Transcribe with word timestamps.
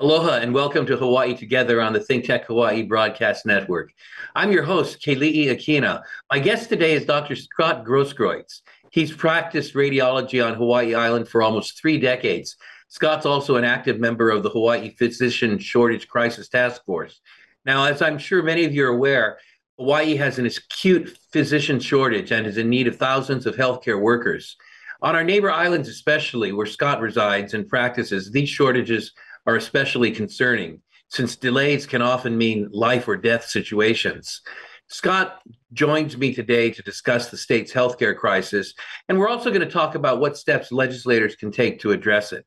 Aloha 0.00 0.34
and 0.34 0.54
welcome 0.54 0.86
to 0.86 0.96
Hawaii 0.96 1.34
Together 1.34 1.82
on 1.82 1.92
the 1.92 1.98
ThinkTech 1.98 2.44
Hawaii 2.44 2.84
Broadcast 2.84 3.44
Network. 3.44 3.92
I'm 4.36 4.52
your 4.52 4.62
host, 4.62 5.02
Keli'i 5.02 5.46
Akina. 5.46 6.04
My 6.30 6.38
guest 6.38 6.68
today 6.68 6.92
is 6.92 7.04
Dr. 7.04 7.34
Scott 7.34 7.84
Grosskreutz. 7.84 8.60
He's 8.92 9.10
practiced 9.10 9.74
radiology 9.74 10.44
on 10.46 10.54
Hawaii 10.54 10.94
Island 10.94 11.26
for 11.26 11.42
almost 11.42 11.80
three 11.80 11.98
decades. 11.98 12.54
Scott's 12.86 13.26
also 13.26 13.56
an 13.56 13.64
active 13.64 13.98
member 13.98 14.30
of 14.30 14.44
the 14.44 14.50
Hawaii 14.50 14.90
Physician 14.90 15.58
Shortage 15.58 16.06
Crisis 16.06 16.48
Task 16.48 16.84
Force. 16.84 17.20
Now, 17.64 17.82
as 17.82 18.00
I'm 18.00 18.18
sure 18.18 18.40
many 18.40 18.64
of 18.64 18.72
you 18.72 18.84
are 18.84 18.94
aware, 18.94 19.38
Hawaii 19.80 20.14
has 20.14 20.38
an 20.38 20.46
acute 20.46 21.18
physician 21.32 21.80
shortage 21.80 22.30
and 22.30 22.46
is 22.46 22.56
in 22.56 22.70
need 22.70 22.86
of 22.86 22.94
thousands 22.94 23.46
of 23.46 23.56
healthcare 23.56 24.00
workers. 24.00 24.56
On 25.02 25.16
our 25.16 25.24
neighbor 25.24 25.50
islands, 25.50 25.88
especially 25.88 26.52
where 26.52 26.66
Scott 26.66 27.00
resides 27.00 27.54
and 27.54 27.68
practices, 27.68 28.30
these 28.30 28.48
shortages 28.48 29.12
are 29.48 29.56
especially 29.56 30.10
concerning 30.10 30.78
since 31.08 31.34
delays 31.34 31.86
can 31.86 32.02
often 32.02 32.36
mean 32.36 32.68
life 32.70 33.08
or 33.08 33.16
death 33.16 33.46
situations. 33.46 34.42
Scott 34.88 35.40
joins 35.72 36.18
me 36.18 36.34
today 36.34 36.70
to 36.70 36.82
discuss 36.82 37.30
the 37.30 37.38
state's 37.38 37.72
healthcare 37.72 38.14
crisis, 38.14 38.74
and 39.08 39.18
we're 39.18 39.28
also 39.28 39.48
going 39.48 39.62
to 39.62 39.70
talk 39.70 39.94
about 39.94 40.20
what 40.20 40.36
steps 40.36 40.70
legislators 40.70 41.34
can 41.34 41.50
take 41.50 41.80
to 41.80 41.92
address 41.92 42.34
it. 42.34 42.44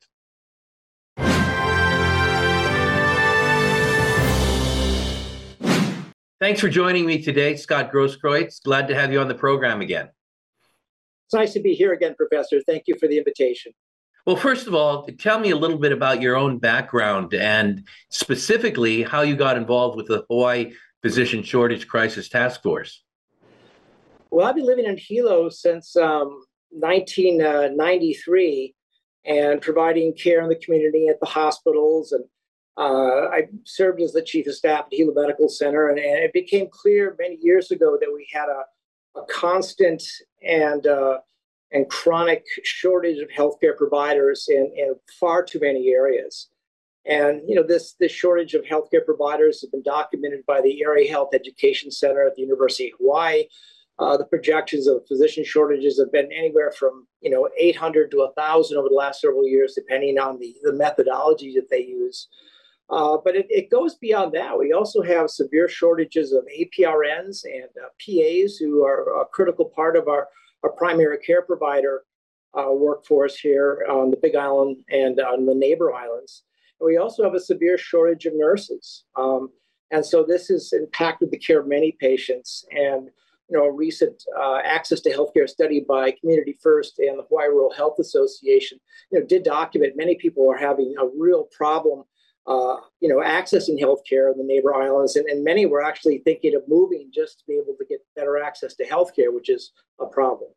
Thanks 6.40 6.60
for 6.60 6.70
joining 6.70 7.08
me 7.08 7.20
today, 7.20 7.56
Scott 7.56 7.92
Grosskreutz. 7.92 8.62
Glad 8.62 8.88
to 8.90 8.96
have 8.96 9.12
you 9.12 9.20
on 9.20 9.28
the 9.28 9.34
program 9.34 9.82
again. 9.82 10.10
It's 11.26 11.34
nice 11.34 11.54
to 11.54 11.62
be 11.62 11.74
here 11.74 11.94
again, 11.94 12.14
Professor. 12.14 12.62
Thank 12.62 12.84
you 12.86 12.96
for 13.00 13.08
the 13.08 13.18
invitation. 13.18 13.72
Well, 14.26 14.36
first 14.36 14.68
of 14.68 14.76
all, 14.76 15.08
tell 15.18 15.40
me 15.40 15.50
a 15.50 15.56
little 15.56 15.80
bit 15.80 15.92
about 15.92 16.22
your 16.22 16.36
own 16.36 16.60
background 16.60 17.34
and 17.34 17.88
specifically 18.10 19.02
how 19.02 19.22
you 19.22 19.36
got 19.36 19.58
involved 19.58 19.98
with 19.98 20.06
the 20.08 20.24
Hawaii 20.30 20.74
Physician 21.02 21.42
Shortage 21.42 21.88
Crisis 21.88 22.30
Task 22.30 22.62
Force. 22.62 23.04
Well, 24.30 24.48
I've 24.48 24.56
been 24.56 24.68
living 24.68 24.86
in 24.86 24.98
Hilo 24.98 25.50
since 25.50 25.96
um, 25.96 26.44
1993 26.70 28.76
and 29.26 29.62
providing 29.62 30.14
care 30.14 30.42
in 30.42 30.50
the 30.50 30.56
community 30.56 31.08
at 31.08 31.20
the 31.20 31.26
hospitals. 31.26 32.12
And 32.12 32.24
uh, 32.78 33.30
I 33.30 33.48
served 33.66 34.02
as 34.02 34.14
the 34.14 34.22
chief 34.22 34.46
of 34.48 34.54
staff 34.54 34.86
at 34.86 34.94
Hilo 34.94 35.14
Medical 35.14 35.50
Center. 35.50 35.90
And, 35.90 35.98
and, 35.98 36.20
it 36.20 36.32
became 36.32 36.68
clear 36.72 37.16
many 37.20 37.40
years 37.42 37.72
ago 37.72 37.98
that 38.00 38.14
we 38.14 38.28
had 38.32 38.50
a, 38.50 38.66
a 39.20 39.26
constant 39.26 40.04
and 40.44 40.86
uh, 40.86 41.18
and 41.72 41.90
chronic 41.90 42.46
shortage 42.64 43.20
of 43.20 43.30
healthcare 43.30 43.76
providers 43.78 44.48
in, 44.50 44.72
in 44.76 44.96
far 45.20 45.44
too 45.44 45.60
many 45.60 45.90
areas. 45.90 46.50
And 47.06 47.42
you 47.48 47.56
know 47.56 47.64
this 47.64 47.94
this 48.00 48.12
shortage 48.12 48.54
of 48.54 48.64
healthcare 48.64 49.04
providers 49.04 49.62
has 49.62 49.70
been 49.72 49.82
documented 49.82 50.46
by 50.46 50.62
the 50.62 50.84
Area 50.84 51.10
Health 51.10 51.30
Education 51.34 51.90
Center 51.90 52.28
at 52.28 52.36
the 52.36 52.44
University 52.44 52.92
of 52.92 53.00
Hawaii. 53.00 53.46
Uh, 53.98 54.18
the 54.18 54.26
projections 54.26 54.88
of 54.88 55.06
physician 55.08 55.44
shortages 55.44 56.00
have 56.00 56.12
been 56.12 56.32
anywhere 56.32 56.72
from 56.72 57.08
you 57.22 57.32
know 57.32 57.50
800 57.58 58.12
to 58.12 58.18
1,000 58.18 58.78
over 58.78 58.88
the 58.88 58.96
last 58.96 59.22
several 59.22 59.48
years, 59.48 59.74
depending 59.74 60.20
on 60.20 60.38
the 60.38 60.56
the 60.62 60.74
methodology 60.74 61.54
that 61.56 61.70
they 61.72 61.82
use. 61.82 62.28
Uh, 62.92 63.18
but 63.24 63.38
it, 63.38 63.48
it, 63.50 63.70
goes 63.70 63.96
beyond 63.96 64.34
that. 64.34 64.60
We 64.60 64.74
also 64.74 65.02
have 65.02 65.30
severe 65.30 65.70
shortages 65.70 66.34
of 66.34 66.44
APRNs 66.46 67.46
and 67.46 67.70
uh, 67.82 67.88
PAs, 68.06 68.58
who 68.58 68.84
are 68.86 69.22
a 69.22 69.26
critical 69.26 69.64
part 69.64 69.96
of 69.96 70.10
our 70.10 70.28
our 70.64 70.72
primary 70.72 71.18
care 71.20 71.42
provider 71.42 72.04
uh, 72.58 72.72
workforce 72.72 73.38
here 73.38 73.86
on 73.90 74.12
the 74.12 74.18
Big 74.18 74.36
Island 74.36 74.78
and 74.90 75.20
on 75.20 75.46
the 75.46 75.56
neighbor 75.56 75.94
islands. 75.94 76.44
And 76.80 76.86
we 76.86 76.98
also 76.98 77.24
have 77.24 77.34
a 77.34 77.40
severe 77.40 77.78
shortage 77.78 78.26
of 78.26 78.34
nurses. 78.36 79.06
Um, 79.16 79.50
and 79.92 80.06
so 80.06 80.24
this 80.24 80.48
has 80.48 80.74
impacted 80.74 81.32
the 81.32 81.38
care 81.38 81.60
of 81.60 81.68
many 81.68 81.96
patients. 82.00 82.66
And 82.72 83.10
you 83.52 83.58
know, 83.58 83.66
a 83.66 83.72
recent 83.72 84.24
uh, 84.40 84.60
access 84.64 85.02
to 85.02 85.12
healthcare 85.12 85.48
study 85.48 85.84
by 85.86 86.12
Community 86.12 86.58
First 86.64 87.00
and 87.00 87.20
the 87.20 87.24
Hawaii 87.24 87.50
Rural 87.50 87.74
Health 87.74 88.00
Association, 88.00 88.80
you 89.12 89.20
know, 89.20 89.26
did 89.26 89.44
document 89.44 89.98
many 89.98 90.16
people 90.16 90.50
are 90.50 90.58
having 90.58 90.96
a 90.98 91.06
real 91.20 91.50
problem, 91.52 92.06
uh, 92.48 92.78
you 93.02 93.10
know, 93.10 93.18
accessing 93.18 93.78
healthcare 93.78 94.32
in 94.32 94.38
the 94.38 94.46
neighbor 94.46 94.74
islands, 94.74 95.18
and, 95.18 95.28
and 95.28 95.44
many 95.44 95.66
were 95.66 95.84
actually 95.84 96.20
thinking 96.20 96.56
of 96.56 96.64
moving 96.70 97.12
just 97.14 97.40
to 97.40 97.46
be 97.46 97.56
able 97.56 97.76
to 97.78 97.86
get 97.90 98.00
better 98.16 98.42
access 98.42 98.74
to 98.76 98.86
healthcare, 98.86 99.34
which 99.34 99.50
is 99.50 99.74
a 100.00 100.06
problem. 100.06 100.50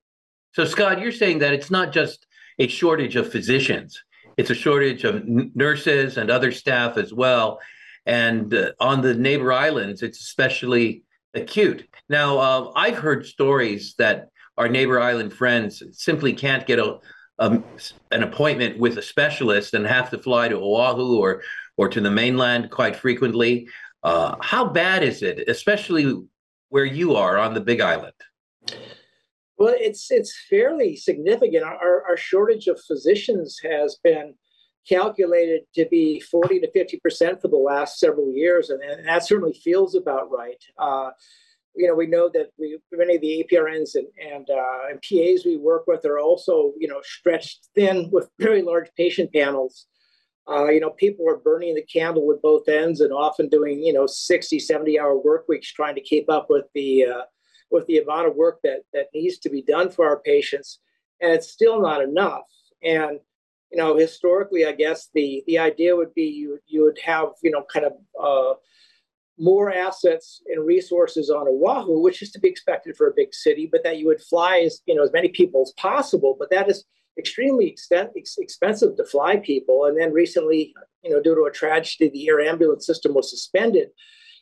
So, 0.55 0.65
Scott, 0.65 1.01
you're 1.01 1.13
saying 1.13 1.41
that 1.41 1.53
it's 1.53 1.71
not 1.71 1.93
just 1.93 2.27
a 2.61 2.69
shortage 2.69 3.17
of 3.17 3.31
physicians, 3.31 4.03
it's 4.37 4.51
a 4.51 4.55
shortage 4.55 5.03
of 5.03 5.17
n- 5.17 5.51
nurses 5.55 6.17
and 6.17 6.31
other 6.31 6.53
staff 6.53 6.97
as 6.97 7.13
well. 7.13 7.59
And 8.07 8.55
uh, 8.55 8.73
on 8.79 9.01
the 9.01 9.15
neighbor 9.15 9.53
islands, 9.53 10.03
it's 10.03 10.21
especially 10.21 11.03
acute. 11.35 11.89
Now, 12.09 12.39
uh, 12.39 12.73
I've 12.77 12.99
heard 12.99 13.27
stories 13.27 13.95
that 13.99 14.29
our 14.57 14.69
neighbor 14.69 15.01
island 15.01 15.33
friends 15.33 15.83
simply 15.91 16.33
can't 16.33 16.67
get 16.67 16.79
a, 16.79 16.99
a, 17.39 17.61
an 18.13 18.23
appointment 18.23 18.79
with 18.79 18.97
a 18.99 19.03
specialist 19.03 19.75
and 19.75 19.85
have 19.85 20.11
to 20.11 20.19
fly 20.19 20.49
to 20.49 20.57
Oahu 20.57 21.19
or 21.19 21.43
or 21.77 21.89
to 21.89 22.01
the 22.01 22.11
mainland 22.11 22.71
quite 22.71 22.95
frequently. 22.95 23.67
Uh, 24.05 24.37
how 24.41 24.65
bad 24.65 25.03
is 25.03 25.23
it, 25.23 25.49
especially 25.49 26.23
where 26.69 26.85
you 26.85 27.17
are 27.17 27.37
on 27.37 27.55
the 27.55 27.61
Big 27.61 27.81
Island? 27.81 28.15
Well, 29.57 29.75
it's 29.77 30.11
it's 30.11 30.35
fairly 30.51 30.97
significant. 30.97 31.63
Our, 31.65 32.05
our 32.09 32.17
shortage 32.17 32.67
of 32.67 32.81
physicians 32.87 33.59
has 33.63 33.99
been 34.03 34.35
calculated 34.89 35.63
to 35.75 35.87
be 35.91 36.21
40 36.21 36.61
to 36.61 36.71
50 36.73 36.99
percent 36.99 37.41
for 37.41 37.49
the 37.49 37.57
last 37.57 37.99
several 37.99 38.33
years, 38.33 38.71
and, 38.71 38.83
and 38.83 39.07
that 39.07 39.27
certainly 39.27 39.53
feels 39.53 39.95
about 39.95 40.31
right. 40.31 40.63
Uh, 40.79 41.11
you 41.77 41.89
know, 41.89 41.95
we 41.95 42.07
know 42.07 42.31
that 42.33 42.51
we, 42.59 42.79
many 42.93 43.17
of 43.17 43.21
the 43.21 43.45
APRNs 43.45 43.95
and 43.95 44.09
and, 44.21 44.49
uh, 44.51 44.91
and 44.91 45.03
PAs 45.03 45.45
we 45.45 45.57
work 45.57 45.87
with 45.87 46.05
are 46.05 46.19
also 46.19 46.73
you 46.79 46.89
know 46.89 47.01
stretched 47.05 47.69
thin 47.77 48.09
with 48.13 48.29
very 48.41 48.63
large 48.63 48.89
patient 48.97 49.33
panels. 49.33 49.87
Uh, 50.47 50.67
you 50.67 50.81
know, 50.81 50.91
people 50.91 51.27
are 51.29 51.39
burning 51.39 51.75
the 51.75 51.83
candle 51.83 52.27
with 52.27 52.43
both 52.43 52.69
ends 52.69 53.01
and 53.01 53.15
often 53.15 53.49
doing, 53.49 53.79
you 53.83 53.95
know, 53.95 54.07
60, 54.07 54.59
70 54.59 55.01
hour 55.01 55.17
work 55.17 55.47
weeks 55.49 55.73
trying 55.73 55.95
to 55.95 56.03
keep 56.03 56.29
up 56.29 56.49
with 56.51 56.67
the, 56.75 57.07
uh, 57.07 57.23
with 57.71 57.87
the 57.87 57.99
amount 57.99 58.29
of 58.29 58.37
work 58.37 58.61
that, 58.63 58.81
that 58.93 59.07
needs 59.15 59.39
to 59.39 59.51
be 59.51 59.63
done 59.63 59.91
for 59.91 60.07
our 60.07 60.21
patients. 60.21 60.81
And 61.21 61.33
it's 61.33 61.51
still 61.51 61.81
not 61.81 62.03
enough. 62.03 62.43
And, 62.83 63.19
you 63.71 63.79
know, 63.79 63.97
historically, 63.97 64.67
I 64.67 64.73
guess 64.73 65.09
the, 65.15 65.43
the 65.47 65.59
idea 65.59 65.97
would 65.97 66.15
be 66.15 66.25
you, 66.25 66.59
you 66.67 66.83
would 66.85 66.99
have, 67.05 67.29
you 67.43 67.51
know, 67.51 67.65
kind 67.73 67.87
of 67.87 67.93
uh, 68.23 68.55
more 69.39 69.73
assets 69.73 70.43
and 70.49 70.65
resources 70.67 71.31
on 71.31 71.49
Oahu, 71.49 72.01
which 72.01 72.23
is 72.23 72.31
to 72.33 72.41
be 72.41 72.49
expected 72.49 72.97
for 72.97 73.09
a 73.09 73.15
big 73.17 73.35
city, 73.35 73.69
but 73.71 73.83
that 73.85 73.99
you 73.99 74.07
would 74.07 74.21
fly 74.21 74.61
as, 74.61 74.81
you 74.87 74.95
know, 74.95 75.03
as 75.03 75.13
many 75.13 75.29
people 75.29 75.63
as 75.63 75.73
possible. 75.77 76.37
But 76.39 76.51
that 76.51 76.69
is, 76.69 76.85
extremely 77.19 77.69
expensive 77.69 78.97
to 78.97 79.05
fly 79.05 79.37
people. 79.37 79.85
And 79.85 79.99
then 79.99 80.13
recently, 80.13 80.75
you 81.03 81.11
know, 81.11 81.23
due 81.23 81.35
to 81.35 81.45
a 81.45 81.51
tragedy, 81.51 82.09
the 82.09 82.29
air 82.29 82.41
ambulance 82.41 82.87
system 82.87 83.15
was 83.15 83.31
suspended. 83.31 83.91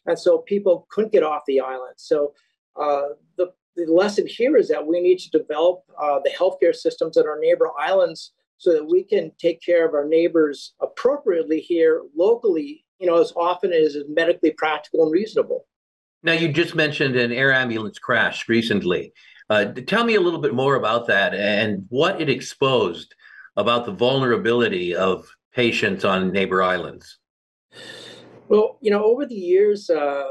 And 0.07 0.19
so 0.19 0.39
people 0.39 0.87
couldn't 0.91 1.13
get 1.13 1.23
off 1.23 1.43
the 1.47 1.61
island. 1.61 1.95
So 1.97 2.33
the, 2.77 3.53
the 3.77 3.87
lesson 3.87 4.27
here 4.27 4.57
is 4.57 4.69
that 4.69 4.87
we 4.87 5.01
need 5.01 5.19
to 5.19 5.31
develop 5.31 5.83
uh, 6.01 6.21
the 6.25 6.31
healthcare 6.31 6.75
systems 6.75 7.17
at 7.17 7.27
our 7.27 7.39
neighbor 7.39 7.71
islands 7.79 8.33
so 8.59 8.73
that 8.73 8.85
we 8.85 9.03
can 9.03 9.33
take 9.39 9.61
care 9.61 9.87
of 9.87 9.95
our 9.95 10.07
neighbors 10.07 10.75
appropriately 10.81 11.61
here 11.61 12.03
locally, 12.17 12.85
you 12.99 13.07
know, 13.07 13.21
as 13.21 13.33
often 13.37 13.73
as 13.73 13.97
is 13.97 14.05
medically 14.09 14.53
practical 14.53 15.03
and 15.03 15.13
reasonable. 15.13 15.67
Now, 16.23 16.33
you 16.35 16.53
just 16.53 16.77
mentioned 16.77 17.17
an 17.17 17.33
air 17.33 17.53
ambulance 17.53 17.99
crash 17.99 18.49
recently. 18.49 19.13
Uh, 19.51 19.65
tell 19.65 20.05
me 20.05 20.15
a 20.15 20.21
little 20.21 20.41
bit 20.41 20.55
more 20.55 20.77
about 20.77 21.09
that 21.09 21.35
and 21.35 21.85
what 21.89 22.21
it 22.21 22.31
exposed 22.31 23.15
about 23.57 23.85
the 23.85 23.93
vulnerability 23.93 24.95
of 24.95 25.29
patients 25.53 26.05
on 26.05 26.31
neighbor 26.31 26.63
islands. 26.63 27.19
Well, 28.49 28.79
you 28.81 28.91
know, 28.91 29.05
over 29.05 29.27
the 29.27 29.35
years, 29.35 29.91
uh, 29.91 30.29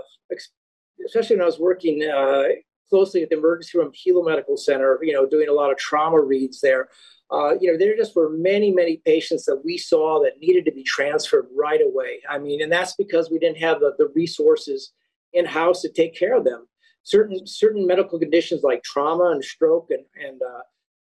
especially 1.06 1.38
when 1.38 1.44
I 1.44 1.48
was 1.48 1.59
working 1.59 2.03
uh, 2.03 2.44
closely 2.89 3.24
at 3.24 3.30
the 3.30 3.38
emergency 3.38 3.77
room 3.77 3.92
Hilo 3.94 4.24
Medical 4.24 4.57
Center, 4.57 5.00
you 5.01 5.13
know, 5.13 5.25
doing 5.25 5.50
a 5.50 5.53
lot 5.53 5.71
of 5.71 5.77
trauma 5.77 6.19
reads 6.19 6.62
there. 6.62 6.89
Uh, 7.31 7.53
you 7.62 7.71
know, 7.71 7.77
there 7.77 7.95
just 7.95 8.15
were 8.15 8.30
many, 8.30 8.71
many 8.71 8.98
patients 9.06 9.45
that 9.45 9.62
we 9.63 9.77
saw 9.77 10.21
that 10.21 10.39
needed 10.39 10.65
to 10.65 10.71
be 10.71 10.83
transferred 10.83 11.48
right 11.56 11.80
away. 11.81 12.19
I 12.30 12.38
mean, 12.38 12.62
and 12.62 12.71
that's 12.71 12.94
because 12.95 13.31
we 13.31 13.39
didn't 13.39 13.59
have 13.59 13.80
the, 13.80 13.94
the 13.98 14.12
resources 14.13 14.92
in 15.31 15.45
house 15.45 15.81
to 15.81 15.89
take 15.89 16.13
care 16.13 16.36
of 16.36 16.44
them 16.44 16.68
certain 17.03 17.45
certain 17.48 17.86
medical 17.86 18.19
conditions 18.19 18.63
like 18.63 18.83
trauma 18.83 19.31
and 19.31 19.44
stroke 19.44 19.89
and 19.89 20.06
and 20.15 20.42
uh, 20.42 20.62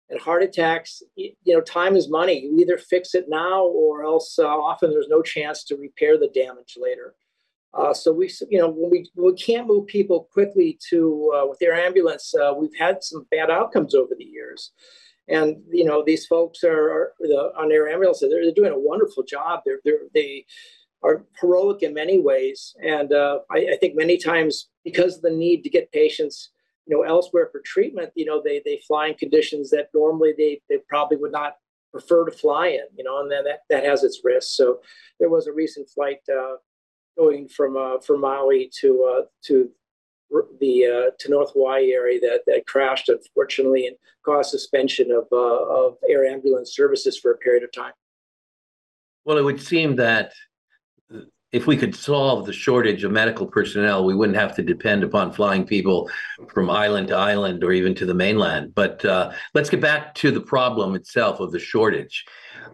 and 0.09 0.19
heart 0.19 0.43
attacks 0.43 1.01
you 1.15 1.33
know 1.47 1.61
time 1.61 1.95
is 1.95 2.09
money 2.09 2.39
you 2.39 2.57
either 2.59 2.77
fix 2.77 3.15
it 3.15 3.25
now 3.27 3.65
or 3.65 4.03
else 4.03 4.37
uh, 4.39 4.47
often 4.47 4.91
there's 4.91 5.07
no 5.09 5.21
chance 5.21 5.63
to 5.63 5.75
repair 5.75 6.17
the 6.17 6.29
damage 6.33 6.77
later 6.77 7.15
uh, 7.73 7.93
so 7.93 8.11
we 8.11 8.29
you 8.49 8.59
know 8.59 8.69
when 8.69 8.89
we 8.89 9.09
we 9.15 9.33
can't 9.33 9.67
move 9.67 9.85
people 9.87 10.27
quickly 10.31 10.77
to 10.89 11.31
uh, 11.35 11.47
with 11.47 11.59
their 11.59 11.73
ambulance 11.73 12.33
uh, 12.35 12.53
we've 12.57 12.77
had 12.77 13.03
some 13.03 13.25
bad 13.31 13.49
outcomes 13.49 13.95
over 13.95 14.13
the 14.17 14.25
years 14.25 14.71
and 15.27 15.57
you 15.69 15.85
know 15.85 16.03
these 16.05 16.25
folks 16.25 16.63
are, 16.63 16.91
are 16.91 17.13
the, 17.19 17.51
on 17.57 17.69
their 17.69 17.87
ambulance 17.87 18.19
they're, 18.19 18.29
they're 18.29 18.53
doing 18.53 18.73
a 18.73 18.79
wonderful 18.79 19.23
job 19.23 19.61
they're, 19.65 19.79
they're 19.85 20.07
they 20.13 20.45
are 21.03 21.25
heroic 21.39 21.83
in 21.83 21.93
many 21.93 22.19
ways. 22.19 22.75
And 22.81 23.13
uh, 23.13 23.39
I, 23.51 23.73
I, 23.73 23.77
think 23.79 23.95
many 23.95 24.17
times 24.17 24.69
because 24.83 25.17
of 25.17 25.21
the 25.21 25.31
need 25.31 25.63
to 25.63 25.69
get 25.69 25.91
patients, 25.91 26.51
you 26.87 26.95
know, 26.95 27.03
elsewhere 27.03 27.49
for 27.51 27.61
treatment, 27.65 28.11
you 28.15 28.25
know, 28.25 28.41
they 28.43 28.61
they 28.65 28.81
fly 28.87 29.07
in 29.07 29.15
conditions 29.15 29.69
that 29.71 29.89
normally 29.93 30.33
they 30.37 30.61
they 30.69 30.77
probably 30.87 31.17
would 31.17 31.31
not 31.31 31.57
prefer 31.91 32.25
to 32.25 32.31
fly 32.31 32.67
in, 32.67 32.85
you 32.95 33.03
know, 33.03 33.19
and 33.19 33.31
then 33.31 33.43
that, 33.43 33.59
that 33.69 33.85
has 33.85 34.03
its 34.03 34.21
risks. 34.23 34.55
So 34.57 34.79
there 35.19 35.29
was 35.29 35.45
a 35.45 35.53
recent 35.53 35.89
flight 35.89 36.19
uh, 36.29 36.55
going 37.17 37.47
from 37.47 37.77
uh, 37.77 37.99
from 37.99 38.21
Maui 38.21 38.71
to 38.81 39.03
uh, 39.03 39.25
to 39.45 39.69
the 40.59 40.85
uh, 40.85 41.11
to 41.19 41.29
North 41.29 41.53
Hawaii 41.53 41.93
area 41.93 42.19
that, 42.19 42.41
that 42.47 42.65
crashed, 42.65 43.09
unfortunately, 43.09 43.87
and 43.87 43.95
caused 44.25 44.51
suspension 44.51 45.11
of 45.11 45.27
uh, 45.31 45.35
of 45.35 45.97
air 46.09 46.25
ambulance 46.25 46.75
services 46.75 47.17
for 47.17 47.31
a 47.31 47.37
period 47.37 47.63
of 47.63 47.71
time. 47.71 47.93
Well, 49.25 49.37
it 49.37 49.43
would 49.43 49.61
seem 49.61 49.95
that 49.97 50.33
if 51.53 51.67
we 51.67 51.77
could 51.77 51.95
solve 51.95 52.47
the 52.47 52.51
shortage 52.51 53.03
of 53.03 53.11
medical 53.11 53.45
personnel, 53.45 54.03
we 54.03 54.15
wouldn't 54.15 54.37
have 54.37 54.55
to 54.55 54.63
depend 54.63 55.03
upon 55.03 55.31
flying 55.31 55.63
people 55.63 56.09
from 56.51 56.69
island 56.69 57.09
to 57.09 57.15
island 57.15 57.63
or 57.63 57.71
even 57.71 57.93
to 57.93 58.07
the 58.07 58.13
mainland. 58.13 58.73
But 58.73 59.05
uh, 59.05 59.31
let's 59.53 59.69
get 59.69 59.79
back 59.79 60.15
to 60.15 60.31
the 60.31 60.41
problem 60.41 60.95
itself 60.95 61.39
of 61.39 61.51
the 61.51 61.59
shortage. 61.59 62.25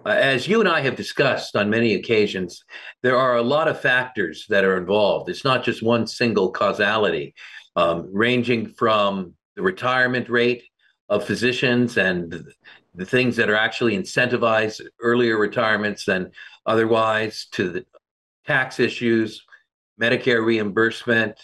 Uh, 0.05 0.09
as 0.11 0.47
you 0.47 0.61
and 0.61 0.69
I 0.69 0.79
have 0.79 0.95
discussed 0.95 1.57
on 1.57 1.69
many 1.69 1.93
occasions, 1.95 2.63
there 3.03 3.17
are 3.17 3.35
a 3.35 3.41
lot 3.41 3.67
of 3.67 3.81
factors 3.81 4.45
that 4.47 4.63
are 4.63 4.77
involved. 4.77 5.29
It's 5.29 5.43
not 5.43 5.65
just 5.65 5.83
one 5.83 6.07
single 6.07 6.49
causality, 6.49 7.35
um, 7.75 8.07
ranging 8.09 8.69
from 8.69 9.33
the 9.57 9.61
retirement 9.61 10.29
rate 10.29 10.63
of 11.09 11.25
physicians 11.25 11.97
and 11.97 12.31
the, 12.31 13.05
things 13.05 13.35
that 13.37 13.49
are 13.49 13.55
actually 13.55 13.97
incentivize 13.97 14.81
earlier 14.99 15.37
retirements 15.37 16.03
than 16.03 16.31
otherwise 16.65 17.47
to 17.51 17.69
the 17.69 17.85
tax 18.49 18.79
issues, 18.79 19.45
Medicare 20.01 20.43
reimbursement, 20.43 21.39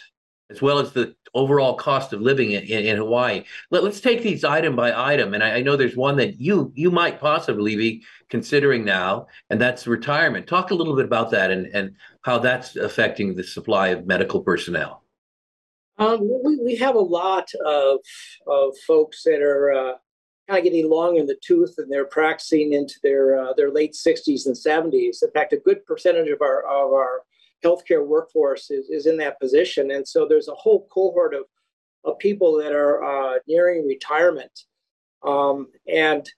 as 0.49 0.59
well 0.59 0.79
as 0.79 0.91
the 0.91 1.15
overall 1.35 1.75
cost 1.75 2.13
of 2.13 2.21
living 2.21 2.53
in, 2.53 2.63
in, 2.63 2.97
Hawaii. 2.97 3.43
Let, 3.69 3.83
us 3.83 4.01
take 4.01 4.23
these 4.23 4.43
item 4.43 4.75
by 4.75 4.91
item, 5.13 5.35
and 5.35 5.43
I, 5.43 5.57
I, 5.57 5.61
know 5.61 5.75
there's 5.75 5.95
one 5.95 6.17
that 6.17 6.39
you 6.41 6.71
you 6.75 6.89
might 6.89 7.19
possibly 7.19 7.75
be 7.75 8.03
considering 8.29 8.83
now, 8.83 9.27
and 9.51 9.61
that's 9.61 9.85
retirement. 9.85 10.47
Talk 10.47 10.71
a 10.71 10.73
little 10.73 10.95
bit 10.95 11.05
about 11.05 11.29
that 11.31 11.51
and 11.51 11.67
and 11.67 11.95
how 12.21 12.39
that's 12.39 12.75
affecting 12.75 13.35
the 13.35 13.43
supply 13.43 13.89
of 13.89 14.07
medical 14.07 14.41
personnel. 14.41 15.03
Um, 15.99 16.19
we, 16.43 16.57
we 16.57 16.75
have 16.77 16.95
a 16.95 16.99
lot 16.99 17.47
of 17.63 17.99
of 18.47 18.73
folks 18.87 19.21
that 19.23 19.41
are 19.43 19.71
uh, 19.71 19.93
kind 20.47 20.59
of 20.59 20.63
getting 20.63 20.89
long 20.89 21.17
in 21.17 21.25
the 21.25 21.37
tooth, 21.41 21.75
and 21.77 21.91
they're 21.91 22.05
practicing 22.05 22.73
into 22.73 22.95
their 23.03 23.39
uh, 23.39 23.53
their 23.53 23.71
late 23.71 23.93
60s 23.93 24.45
and 24.45 24.55
70s. 24.55 25.23
In 25.23 25.31
fact, 25.31 25.53
a 25.53 25.57
good 25.57 25.85
percentage 25.85 26.29
of 26.29 26.41
our 26.41 26.63
of 26.63 26.93
our 26.93 27.23
healthcare 27.65 28.05
workforce 28.05 28.69
is, 28.69 28.89
is 28.89 29.07
in 29.07 29.17
that 29.17 29.39
position. 29.39 29.91
And 29.91 30.07
so 30.07 30.27
there's 30.27 30.47
a 30.47 30.53
whole 30.53 30.87
cohort 30.91 31.33
of, 31.33 31.43
of 32.03 32.19
people 32.19 32.57
that 32.57 32.71
are 32.71 33.03
uh, 33.03 33.39
nearing 33.47 33.87
retirement. 33.87 34.51
Um, 35.23 35.67
and 35.91 36.29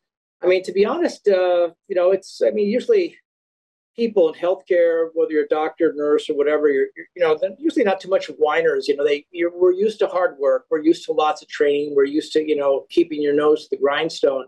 I 0.42 0.48
mean, 0.48 0.64
to 0.64 0.72
be 0.72 0.86
honest, 0.86 1.28
uh, 1.28 1.70
you 1.88 1.96
know, 1.96 2.12
it's, 2.12 2.42
I 2.46 2.52
mean, 2.52 2.70
usually 2.70 3.18
people 3.98 4.32
in 4.32 4.40
healthcare, 4.40 5.10
whether 5.14 5.32
you're 5.32 5.46
a 5.46 5.48
doctor, 5.48 5.92
nurse, 5.96 6.30
or 6.30 6.36
whatever, 6.36 6.70
you're, 6.70 6.88
you're 6.96 7.08
you 7.16 7.24
know, 7.24 7.38
usually 7.58 7.84
not 7.84 8.00
too 8.00 8.10
much 8.10 8.28
whiners. 8.38 8.88
You 8.88 8.96
know, 8.96 9.04
they 9.04 9.26
we're 9.34 9.72
used 9.72 10.00
to 10.00 10.08
hard 10.08 10.38
work. 10.38 10.66
We're 10.70 10.84
used 10.84 11.06
to 11.06 11.14
lots 11.14 11.42
of 11.42 11.48
training. 11.48 11.96
We're 11.96 12.06
used 12.06 12.32
to, 12.34 12.48
you 12.48 12.56
know, 12.56 12.86
keeping 12.90 13.22
your 13.22 13.34
nose 13.34 13.64
to 13.64 13.70
the 13.72 13.82
grindstone. 13.82 14.46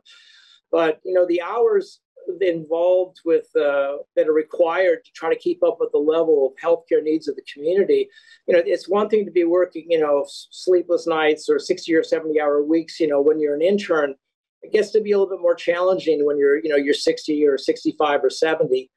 But, 0.72 1.00
you 1.04 1.14
know, 1.14 1.26
the 1.26 1.42
hours 1.42 2.00
involved 2.42 3.22
with 3.26 3.48
uh, 3.56 3.98
that 4.16 4.28
are 4.28 4.34
required 4.34 5.04
to 5.04 5.12
try 5.14 5.34
to 5.34 5.40
keep 5.40 5.64
up 5.64 5.78
with 5.80 5.92
the 5.92 5.98
level 5.98 6.48
of 6.48 6.64
healthcare 6.64 7.02
needs 7.02 7.28
of 7.28 7.36
the 7.36 7.42
community. 7.52 8.08
You 8.48 8.56
know, 8.56 8.62
it's 8.64 8.88
one 8.88 9.10
thing 9.10 9.26
to 9.26 9.32
be 9.32 9.46
working, 9.46 9.86
you 9.90 10.00
know, 10.00 10.26
sleepless 10.28 11.08
nights 11.08 11.50
or 11.50 11.58
60 11.58 11.92
or 11.96 12.04
70 12.04 12.40
hour 12.40 12.64
weeks, 12.64 13.00
you 13.00 13.08
know, 13.08 13.20
when 13.20 13.40
you're 13.40 13.56
an 13.56 13.64
intern. 13.64 14.14
It 14.62 14.74
gets 14.74 14.92
to 14.92 15.02
be 15.02 15.14
a 15.14 15.18
little 15.18 15.36
bit 15.36 15.42
more 15.42 15.56
challenging 15.56 16.24
when 16.24 16.38
you're, 16.38 16.58
you 16.58 16.70
know, 16.70 16.76
you're 16.76 16.94
60 16.94 17.48
or 17.48 17.58
65 17.58 18.24
or 18.24 18.30
70. 18.30 18.92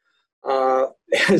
Uh, 0.48 0.86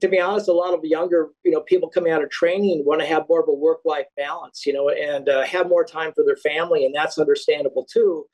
to 0.00 0.08
be 0.08 0.20
honest, 0.20 0.48
a 0.48 0.52
lot 0.52 0.74
of 0.74 0.84
younger, 0.84 1.30
you 1.44 1.52
know, 1.52 1.60
people 1.60 1.88
coming 1.88 2.12
out 2.12 2.22
of 2.22 2.30
training 2.30 2.84
want 2.84 3.00
to 3.00 3.06
have 3.06 3.28
more 3.28 3.40
of 3.40 3.48
a 3.48 3.54
work-life 3.54 4.06
balance, 4.16 4.66
you 4.66 4.72
know, 4.72 4.88
and 4.90 5.28
uh, 5.28 5.44
have 5.44 5.68
more 5.68 5.84
time 5.84 6.12
for 6.14 6.24
their 6.24 6.36
family, 6.36 6.84
and 6.84 6.94
that's 6.94 7.18
understandable 7.18 7.86
too. 7.90 8.26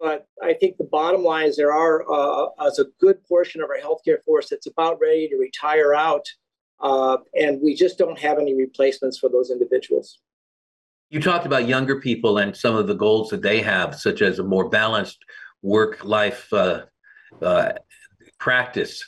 But 0.00 0.26
I 0.42 0.54
think 0.54 0.76
the 0.76 0.84
bottom 0.84 1.22
line 1.22 1.46
is 1.46 1.56
there 1.56 1.72
are 1.72 2.04
uh, 2.10 2.48
as 2.66 2.78
a 2.78 2.86
good 3.00 3.22
portion 3.24 3.62
of 3.62 3.70
our 3.70 3.78
healthcare 3.78 4.22
force 4.24 4.48
that's 4.50 4.66
about 4.66 4.98
ready 5.00 5.28
to 5.28 5.36
retire 5.36 5.94
out, 5.94 6.26
uh, 6.80 7.18
and 7.34 7.60
we 7.62 7.74
just 7.74 7.98
don't 7.98 8.18
have 8.18 8.38
any 8.38 8.54
replacements 8.54 9.18
for 9.18 9.30
those 9.30 9.50
individuals. 9.50 10.18
You 11.08 11.20
talked 11.20 11.46
about 11.46 11.68
younger 11.68 12.00
people 12.00 12.38
and 12.38 12.54
some 12.56 12.74
of 12.74 12.88
the 12.88 12.94
goals 12.94 13.30
that 13.30 13.42
they 13.42 13.62
have, 13.62 13.94
such 13.94 14.22
as 14.22 14.38
a 14.38 14.44
more 14.44 14.68
balanced 14.68 15.18
work-life 15.62 16.52
uh, 16.52 16.82
uh 17.42 17.72
practice, 18.38 19.04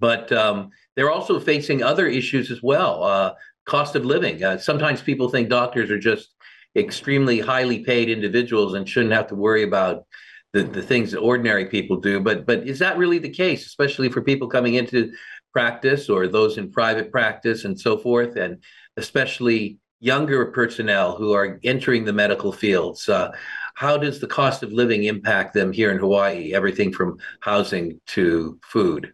but 0.00 0.32
um, 0.32 0.70
they're 0.96 1.10
also 1.10 1.38
facing 1.40 1.82
other 1.82 2.06
issues 2.06 2.50
as 2.50 2.62
well. 2.62 3.02
Uh, 3.04 3.32
cost 3.64 3.94
of 3.96 4.04
living. 4.04 4.42
Uh, 4.42 4.58
sometimes 4.58 5.00
people 5.02 5.28
think 5.28 5.48
doctors 5.48 5.90
are 5.90 5.98
just 5.98 6.34
extremely 6.76 7.38
highly 7.38 7.80
paid 7.80 8.08
individuals 8.08 8.74
and 8.74 8.88
shouldn't 8.88 9.12
have 9.12 9.28
to 9.28 9.34
worry 9.34 9.62
about 9.62 10.04
the, 10.52 10.62
the 10.62 10.82
things 10.82 11.12
that 11.12 11.20
ordinary 11.20 11.66
people 11.66 11.96
do. 11.96 12.20
But 12.20 12.46
but 12.46 12.66
is 12.66 12.78
that 12.80 12.98
really 12.98 13.18
the 13.18 13.28
case, 13.30 13.66
especially 13.66 14.08
for 14.08 14.22
people 14.22 14.48
coming 14.48 14.74
into 14.74 15.12
practice 15.52 16.08
or 16.08 16.26
those 16.26 16.58
in 16.58 16.70
private 16.70 17.10
practice 17.12 17.64
and 17.64 17.78
so 17.78 17.98
forth, 17.98 18.36
and 18.36 18.62
especially 18.96 19.78
younger 20.00 20.46
personnel 20.46 21.16
who 21.16 21.32
are 21.32 21.60
entering 21.62 22.04
the 22.04 22.12
medical 22.12 22.52
fields? 22.52 23.08
Uh, 23.08 23.30
how 23.74 23.96
does 23.96 24.20
the 24.20 24.26
cost 24.26 24.62
of 24.62 24.72
living 24.72 25.04
impact 25.04 25.54
them 25.54 25.72
here 25.72 25.90
in 25.90 25.98
Hawaii? 25.98 26.54
Everything 26.54 26.92
from 26.92 27.18
housing 27.40 28.00
to 28.08 28.58
food. 28.62 29.12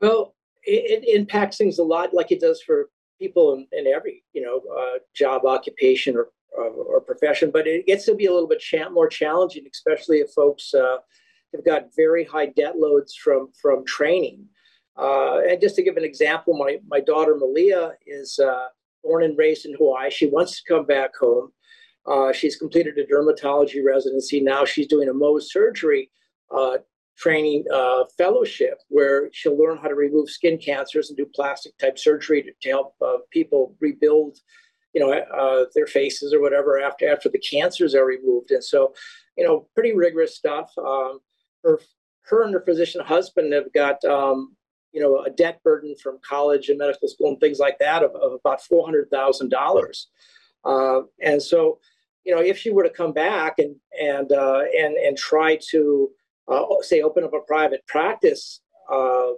Well, 0.00 0.34
it, 0.64 1.04
it 1.04 1.16
impacts 1.16 1.56
things 1.56 1.78
a 1.78 1.84
lot, 1.84 2.14
like 2.14 2.32
it 2.32 2.40
does 2.40 2.62
for 2.62 2.90
people 3.18 3.54
in, 3.54 3.66
in 3.72 3.86
every 3.86 4.24
you 4.32 4.42
know 4.42 4.62
uh, 4.76 4.98
job, 5.14 5.44
occupation, 5.46 6.16
or 6.16 6.28
or 6.56 7.00
profession, 7.00 7.50
but 7.50 7.66
it 7.66 7.86
gets 7.86 8.04
to 8.04 8.14
be 8.14 8.26
a 8.26 8.32
little 8.32 8.48
bit 8.48 8.60
cha- 8.60 8.90
more 8.90 9.08
challenging, 9.08 9.64
especially 9.72 10.18
if 10.18 10.30
folks 10.30 10.74
uh, 10.74 10.98
have 11.54 11.64
got 11.64 11.88
very 11.96 12.24
high 12.24 12.46
debt 12.46 12.78
loads 12.78 13.14
from 13.14 13.48
from 13.60 13.84
training. 13.84 14.44
Uh, 14.96 15.40
and 15.48 15.60
just 15.60 15.74
to 15.76 15.82
give 15.82 15.96
an 15.96 16.04
example, 16.04 16.56
my 16.56 16.78
my 16.86 17.00
daughter 17.00 17.36
Malia 17.36 17.92
is 18.06 18.38
uh, 18.38 18.66
born 19.02 19.24
and 19.24 19.36
raised 19.38 19.66
in 19.66 19.74
Hawaii. 19.74 20.10
She 20.10 20.26
wants 20.26 20.60
to 20.62 20.72
come 20.72 20.86
back 20.86 21.16
home. 21.16 21.52
Uh, 22.06 22.32
she's 22.32 22.56
completed 22.56 22.98
a 22.98 23.06
dermatology 23.06 23.84
residency. 23.84 24.40
Now 24.40 24.64
she's 24.64 24.88
doing 24.88 25.08
a 25.08 25.12
Mohs 25.12 25.44
surgery 25.44 26.10
uh, 26.50 26.78
training 27.16 27.64
uh, 27.72 28.04
fellowship 28.18 28.78
where 28.88 29.28
she'll 29.32 29.56
learn 29.56 29.78
how 29.78 29.88
to 29.88 29.94
remove 29.94 30.28
skin 30.28 30.58
cancers 30.58 31.10
and 31.10 31.16
do 31.16 31.26
plastic 31.34 31.76
type 31.78 31.98
surgery 31.98 32.42
to, 32.42 32.50
to 32.62 32.68
help 32.68 32.94
people 33.30 33.76
rebuild 33.80 34.38
you 34.92 35.00
know, 35.00 35.12
uh, 35.12 35.64
their 35.74 35.86
faces 35.86 36.34
or 36.34 36.40
whatever 36.40 36.80
after 36.80 37.08
after 37.08 37.28
the 37.28 37.38
cancers 37.38 37.94
are 37.94 38.04
removed. 38.04 38.50
And 38.50 38.62
so, 38.62 38.94
you 39.36 39.44
know, 39.46 39.68
pretty 39.74 39.94
rigorous 39.94 40.36
stuff. 40.36 40.70
Um, 40.78 41.20
her 41.64 41.80
her 42.22 42.44
and 42.44 42.54
her 42.54 42.62
physician 42.64 43.00
husband 43.04 43.52
have 43.52 43.72
got 43.72 44.04
um, 44.04 44.54
you 44.92 45.00
know 45.00 45.22
a 45.22 45.30
debt 45.30 45.62
burden 45.62 45.94
from 46.02 46.18
college 46.26 46.68
and 46.68 46.78
medical 46.78 47.08
school 47.08 47.28
and 47.28 47.40
things 47.40 47.58
like 47.58 47.78
that 47.78 48.02
of, 48.02 48.14
of 48.14 48.32
about 48.32 48.62
four 48.62 48.84
hundred 48.84 49.10
thousand 49.10 49.50
dollars. 49.50 50.08
Uh, 50.64 51.00
and 51.22 51.42
so, 51.42 51.78
you 52.24 52.34
know, 52.34 52.40
if 52.40 52.58
she 52.58 52.70
were 52.70 52.82
to 52.82 52.90
come 52.90 53.12
back 53.12 53.58
and 53.58 53.76
and 54.00 54.32
uh, 54.32 54.62
and 54.76 54.94
and 54.96 55.16
try 55.16 55.58
to 55.70 56.10
uh, 56.48 56.64
say 56.80 57.02
open 57.02 57.24
up 57.24 57.34
a 57.34 57.40
private 57.40 57.86
practice 57.86 58.60
uh, 58.92 59.30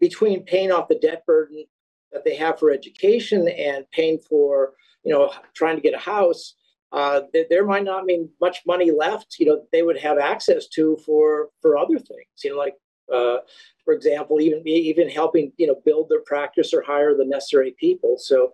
between 0.00 0.44
paying 0.44 0.72
off 0.72 0.88
the 0.88 0.98
debt 0.98 1.24
burden 1.26 1.64
that 2.12 2.24
they 2.24 2.34
have 2.36 2.58
for 2.58 2.70
education 2.70 3.48
and 3.48 3.90
paying 3.90 4.18
for, 4.18 4.72
you 5.04 5.12
know, 5.12 5.32
trying 5.54 5.76
to 5.76 5.82
get 5.82 5.94
a 5.94 5.98
house, 5.98 6.54
uh, 6.92 7.22
there, 7.32 7.44
there 7.50 7.66
might 7.66 7.84
not 7.84 8.06
be 8.06 8.26
much 8.40 8.62
money 8.66 8.90
left, 8.90 9.36
you 9.38 9.46
know, 9.46 9.62
they 9.72 9.82
would 9.82 9.98
have 9.98 10.18
access 10.18 10.68
to 10.68 10.96
for 11.04 11.48
for 11.60 11.76
other 11.76 11.98
things, 11.98 12.44
you 12.44 12.50
know, 12.50 12.56
like 12.56 12.74
uh, 13.12 13.38
for 13.84 13.94
example, 13.94 14.40
even 14.40 14.66
even 14.66 15.08
helping 15.08 15.52
you 15.56 15.66
know 15.66 15.76
build 15.84 16.08
their 16.08 16.22
practice 16.22 16.72
or 16.72 16.82
hire 16.82 17.14
the 17.16 17.24
necessary 17.24 17.74
people. 17.78 18.16
So, 18.18 18.52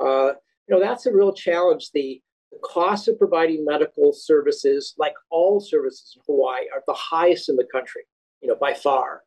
uh, 0.00 0.32
you 0.66 0.74
know, 0.74 0.80
that's 0.80 1.06
a 1.06 1.12
real 1.12 1.32
challenge. 1.32 1.90
The, 1.92 2.20
the 2.54 2.68
cost 2.68 3.08
of 3.08 3.18
providing 3.18 3.64
medical 3.64 4.12
services, 4.12 4.94
like 4.98 5.14
all 5.30 5.60
services 5.60 6.14
in 6.16 6.22
Hawaii, 6.26 6.62
are 6.72 6.82
the 6.86 6.94
highest 6.94 7.48
in 7.48 7.56
the 7.56 7.66
country, 7.70 8.02
you 8.40 8.48
know, 8.48 8.56
by 8.56 8.74
far. 8.74 9.22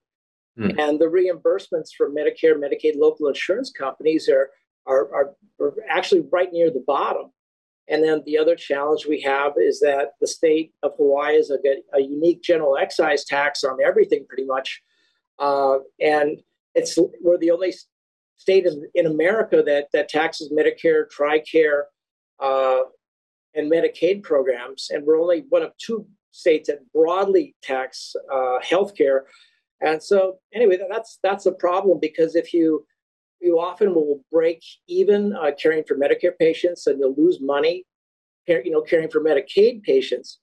Mm. 0.57 0.79
And 0.79 1.00
the 1.00 1.05
reimbursements 1.05 1.89
for 1.96 2.10
Medicare, 2.10 2.55
Medicaid, 2.55 2.96
local 2.96 3.27
insurance 3.27 3.72
companies 3.72 4.29
are, 4.29 4.50
are, 4.86 5.13
are, 5.13 5.36
are 5.60 5.74
actually 5.89 6.24
right 6.31 6.51
near 6.51 6.69
the 6.69 6.84
bottom. 6.88 7.31
And 7.89 8.03
then 8.03 8.22
the 8.25 8.38
other 8.38 8.55
challenge 8.55 9.05
we 9.05 9.22
have 9.22 9.53
is 9.57 9.79
that 9.79 10.12
the 10.19 10.27
state 10.27 10.74
of 10.84 10.91
Hawaii 10.98 11.36
is 11.36 11.51
a, 11.51 11.57
a 11.93 12.01
unique 12.01 12.41
general 12.41 12.77
excise 12.77 13.24
tax 13.24 13.63
on 13.63 13.77
everything, 13.86 14.25
pretty 14.27 14.46
much. 14.46 14.81
Uh, 15.39 15.77
and 16.01 16.39
it's 16.75 16.98
we're 17.22 17.38
the 17.38 17.51
only 17.51 17.74
state 18.36 18.65
in, 18.65 18.84
in 18.93 19.05
America 19.05 19.63
that 19.65 19.88
that 19.93 20.10
taxes 20.10 20.51
Medicare, 20.51 21.05
TRICARE, 21.10 21.84
uh, 22.39 22.79
and 23.56 23.72
Medicaid 23.72 24.24
programs, 24.24 24.89
and 24.92 25.06
we're 25.06 25.20
only 25.20 25.46
one 25.50 25.63
of 25.63 25.72
two 25.77 26.06
states 26.32 26.70
that 26.70 26.80
broadly 26.94 27.56
tax 27.63 28.16
uh, 28.32 28.60
healthcare. 28.63 29.22
And 29.82 30.01
so, 30.01 30.39
anyway, 30.54 30.77
that's 30.89 31.20
that's 31.24 31.46
a 31.46 31.51
problem 31.51 32.00
because 32.01 32.36
if 32.36 32.54
you 32.54 32.86
you 33.39 33.60
often 33.60 33.94
will 33.94 34.24
break 34.32 34.63
even 34.88 35.36
uh, 35.36 35.51
caring 35.62 35.84
for 35.88 35.98
Medicare 35.98 36.38
patients, 36.39 36.88
and 36.88 37.00
you'll 37.00 37.16
lose 37.16 37.39
money, 37.42 37.86
you 38.48 38.72
know, 38.72 38.82
caring 38.82 39.10
for 39.10 39.22
Medicaid 39.22 39.84
patients. 39.84 40.39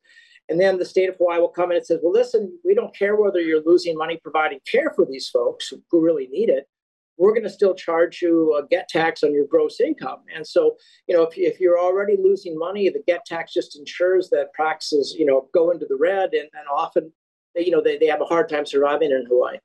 And 0.49 0.61
then 0.61 0.79
the 0.79 0.85
state 0.85 1.09
of 1.09 1.17
Hawaii 1.17 1.41
will 1.41 1.49
come 1.49 1.71
in 1.71 1.79
and 1.79 1.87
says, 1.87 2.01
"Well, 2.03 2.13
listen, 2.13 2.59
we 2.65 2.75
don't 2.75 2.95
care 2.95 3.17
whether 3.17 3.41
you're 3.41 3.63
losing 3.65 3.97
money 3.97 4.19
providing 4.23 4.61
care 4.71 4.93
for 4.95 5.05
these 5.05 5.29
folks 5.29 5.73
who 5.91 6.01
really 6.01 6.29
need 6.29 6.49
it 6.49 6.69
we're 7.16 7.33
going 7.33 7.44
to 7.44 7.50
still 7.50 7.75
charge 7.75 8.21
you 8.23 8.56
a 8.56 8.66
GET 8.68 8.88
tax 8.88 9.23
on 9.23 9.33
your 9.33 9.47
gross 9.47 9.80
income. 9.80 10.21
And 10.35 10.47
so, 10.47 10.76
you 11.06 11.16
know, 11.16 11.23
if, 11.23 11.37
if 11.37 11.61
you're 11.61 11.78
already 11.78 12.16
losing 12.16 12.59
money, 12.59 12.88
the 12.88 13.02
GET 13.06 13.25
tax 13.25 13.52
just 13.52 13.78
ensures 13.78 14.28
that 14.30 14.52
practices, 14.52 15.14
you 15.16 15.25
know, 15.25 15.49
go 15.54 15.71
into 15.71 15.87
the 15.88 15.97
red 15.97 16.30
and, 16.33 16.49
and 16.54 16.66
often, 16.73 17.12
you 17.54 17.71
know, 17.71 17.80
they, 17.80 17.99
they 17.99 18.06
have 18.06 18.21
a 18.21 18.25
hard 18.26 18.49
time 18.49 18.66
surviving 18.66 19.11
in 19.11 19.25
Hawaii. 19.28 19.59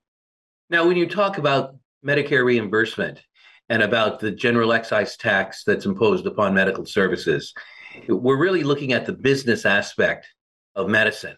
Now, 0.70 0.88
when 0.88 0.98
you 0.98 1.08
talk 1.08 1.40
about 1.40 1.76
Medicare 2.06 2.46
reimbursement 2.46 3.24
and 3.70 3.82
about 3.82 4.20
the 4.20 4.32
general 4.32 4.72
excise 4.72 5.18
tax 5.18 5.64
that's 5.64 5.86
imposed 5.86 6.28
upon 6.28 6.54
medical 6.54 6.86
services, 6.86 7.54
we're 8.08 8.38
really 8.38 8.64
looking 8.64 8.94
at 8.94 9.06
the 9.08 9.14
business 9.14 9.66
aspect 9.66 10.28
of 10.76 10.88
medicine. 10.88 11.36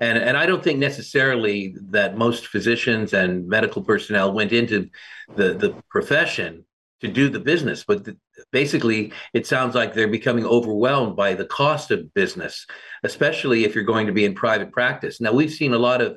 And, 0.00 0.18
and 0.18 0.36
I 0.36 0.46
don't 0.46 0.62
think 0.62 0.78
necessarily 0.78 1.74
that 1.90 2.16
most 2.16 2.48
physicians 2.48 3.12
and 3.12 3.48
medical 3.48 3.82
personnel 3.82 4.32
went 4.32 4.52
into 4.52 4.88
the, 5.34 5.54
the 5.54 5.74
profession 5.88 6.64
to 7.00 7.08
do 7.08 7.28
the 7.28 7.40
business, 7.40 7.84
but 7.86 8.04
the, 8.04 8.16
basically 8.52 9.12
it 9.34 9.46
sounds 9.46 9.74
like 9.74 9.92
they're 9.92 10.08
becoming 10.08 10.46
overwhelmed 10.46 11.16
by 11.16 11.34
the 11.34 11.44
cost 11.46 11.90
of 11.90 12.12
business, 12.14 12.66
especially 13.04 13.64
if 13.64 13.74
you're 13.74 13.84
going 13.84 14.06
to 14.06 14.12
be 14.12 14.24
in 14.24 14.34
private 14.34 14.72
practice. 14.72 15.20
Now, 15.20 15.32
we've 15.32 15.52
seen 15.52 15.74
a 15.74 15.78
lot 15.78 16.00
of 16.00 16.16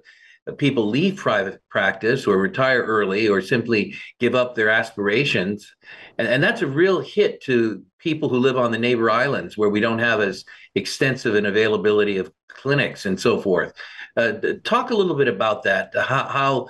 people 0.58 0.88
leave 0.88 1.18
private 1.18 1.62
practice 1.70 2.26
or 2.26 2.38
retire 2.38 2.82
early 2.82 3.28
or 3.28 3.42
simply 3.42 3.96
give 4.20 4.36
up 4.36 4.56
their 4.56 4.70
aspirations. 4.70 5.72
And, 6.18 6.28
and 6.28 6.42
that's 6.42 6.62
a 6.62 6.68
real 6.68 7.02
hit 7.02 7.42
to 7.44 7.84
people 8.00 8.30
who 8.30 8.38
live 8.38 8.58
on 8.58 8.72
the 8.72 8.78
neighbor 8.78 9.12
islands 9.12 9.58
where 9.58 9.70
we 9.70 9.80
don't 9.80 10.00
have 10.00 10.22
as 10.22 10.46
extensive 10.76 11.36
an 11.36 11.46
availability 11.46 12.18
of 12.18 12.32
clinics 12.48 13.06
and 13.06 13.20
so 13.20 13.40
forth. 13.40 13.74
Uh, 14.18 14.34
talk 14.64 14.90
a 14.90 14.96
little 14.96 15.16
bit 15.16 15.28
about 15.28 15.64
that, 15.64 15.94
how, 15.96 16.28
how 16.28 16.68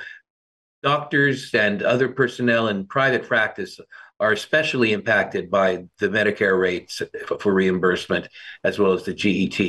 doctors 0.84 1.54
and 1.54 1.84
other 1.84 2.10
personnel 2.10 2.68
in 2.68 2.86
private 2.86 3.24
practice 3.24 3.80
are 4.20 4.32
especially 4.32 4.92
impacted 4.92 5.50
by 5.50 5.86
the 6.00 6.08
Medicare 6.08 6.60
rates 6.60 7.02
for 7.40 7.54
reimbursement 7.54 8.28
as 8.64 8.78
well 8.78 8.92
as 8.92 9.04
the 9.04 9.14
GET. 9.14 9.60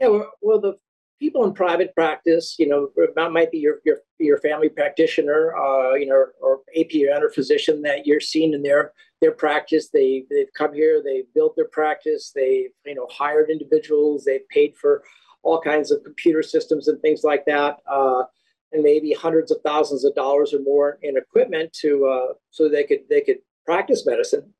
Yeah, 0.00 0.20
well, 0.40 0.60
the 0.60 0.78
people 1.18 1.44
in 1.44 1.52
private 1.52 1.94
practice, 1.94 2.54
you 2.58 2.68
know, 2.68 2.90
that 3.16 3.32
might 3.32 3.50
be 3.50 3.58
your 3.58 3.78
your, 3.84 3.98
your 4.18 4.38
family 4.38 4.68
practitioner, 4.68 5.56
uh, 5.56 5.94
you 5.94 6.06
know, 6.06 6.26
or 6.40 6.60
APN 6.76 7.20
or 7.20 7.30
physician 7.30 7.82
that 7.82 8.06
you're 8.06 8.20
seeing 8.20 8.54
in 8.54 8.62
their 8.62 8.92
their 9.20 9.32
practice. 9.32 9.90
They 9.90 10.24
they've 10.30 10.52
come 10.56 10.72
here, 10.72 11.02
they've 11.04 11.32
built 11.34 11.56
their 11.56 11.68
practice, 11.68 12.32
they've 12.34 12.70
you 12.84 12.94
know 12.94 13.08
hired 13.10 13.50
individuals, 13.50 14.24
they've 14.24 14.48
paid 14.48 14.76
for 14.76 15.02
all 15.42 15.60
kinds 15.60 15.90
of 15.90 16.04
computer 16.04 16.42
systems 16.42 16.88
and 16.88 17.00
things 17.00 17.22
like 17.24 17.44
that, 17.46 17.76
uh, 17.90 18.24
and 18.72 18.82
maybe 18.82 19.12
hundreds 19.12 19.50
of 19.50 19.58
thousands 19.64 20.04
of 20.04 20.14
dollars 20.14 20.52
or 20.52 20.60
more 20.60 20.98
in 21.02 21.16
equipment 21.16 21.72
to 21.72 22.06
uh, 22.06 22.34
so 22.50 22.68
they 22.68 22.84
could 22.84 23.00
they 23.08 23.20
could 23.20 23.38
practice 23.64 24.06
medicine. 24.06 24.52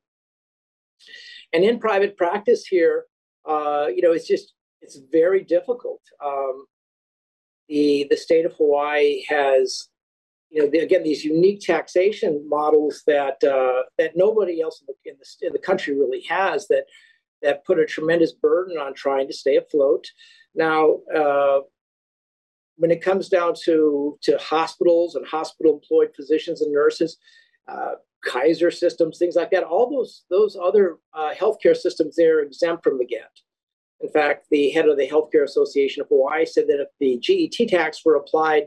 And 1.53 1.63
in 1.63 1.79
private 1.79 2.15
practice 2.15 2.65
here, 2.65 3.05
uh, 3.47 3.87
you 3.93 4.01
know, 4.01 4.11
it's 4.11 4.27
just 4.27 4.53
it's 4.81 4.99
very 5.11 5.43
difficult. 5.43 6.01
Um, 6.23 6.65
the 7.67 8.07
the 8.09 8.17
state 8.17 8.45
of 8.45 8.53
Hawaii 8.53 9.23
has, 9.27 9.87
you 10.49 10.61
know, 10.61 10.69
the, 10.69 10.79
again 10.79 11.03
these 11.03 11.23
unique 11.23 11.61
taxation 11.61 12.47
models 12.47 13.03
that 13.07 13.43
uh, 13.43 13.83
that 13.97 14.13
nobody 14.15 14.61
else 14.61 14.81
in 14.81 14.87
the, 14.87 15.11
in 15.11 15.17
the 15.17 15.47
in 15.47 15.53
the 15.53 15.59
country 15.59 15.93
really 15.95 16.23
has 16.29 16.67
that 16.67 16.85
that 17.41 17.65
put 17.65 17.79
a 17.79 17.85
tremendous 17.85 18.33
burden 18.33 18.77
on 18.77 18.93
trying 18.93 19.27
to 19.27 19.33
stay 19.33 19.55
afloat. 19.55 20.05
Now, 20.55 20.99
uh, 21.15 21.59
when 22.75 22.91
it 22.91 23.01
comes 23.01 23.29
down 23.29 23.53
to 23.65 24.17
to 24.23 24.37
hospitals 24.37 25.15
and 25.15 25.25
hospital 25.25 25.73
employed 25.73 26.09
physicians 26.15 26.61
and 26.61 26.73
nurses. 26.73 27.17
Uh, 27.67 27.95
Kaiser 28.25 28.69
systems, 28.69 29.17
things 29.17 29.35
like 29.35 29.49
that. 29.51 29.63
All 29.63 29.89
those 29.89 30.23
those 30.29 30.57
other 30.61 30.97
uh, 31.13 31.31
healthcare 31.33 31.75
systems, 31.75 32.15
they're 32.15 32.41
exempt 32.41 32.83
from 32.83 32.97
the 32.97 33.05
GET. 33.05 33.31
In 34.01 34.09
fact, 34.09 34.47
the 34.49 34.69
head 34.71 34.87
of 34.87 34.97
the 34.97 35.07
Healthcare 35.07 35.43
Association 35.43 36.01
of 36.01 36.07
Hawaii 36.07 36.45
said 36.45 36.67
that 36.67 36.81
if 36.81 36.89
the 36.99 37.17
GET 37.19 37.67
tax 37.69 38.03
were 38.05 38.15
applied 38.15 38.63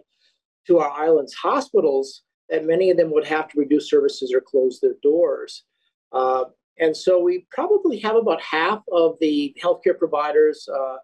to 0.66 0.78
our 0.78 0.90
island's 0.90 1.34
hospitals, 1.34 2.22
that 2.48 2.66
many 2.66 2.90
of 2.90 2.96
them 2.96 3.12
would 3.12 3.26
have 3.26 3.48
to 3.48 3.58
reduce 3.58 3.88
services 3.88 4.32
or 4.32 4.40
close 4.40 4.80
their 4.80 4.94
doors. 5.02 5.64
Uh, 6.12 6.44
and 6.78 6.96
so 6.96 7.20
we 7.20 7.46
probably 7.50 7.98
have 7.98 8.16
about 8.16 8.40
half 8.42 8.82
of 8.90 9.16
the 9.20 9.54
healthcare 9.62 9.96
providers 9.98 10.68
uh, 10.68 10.96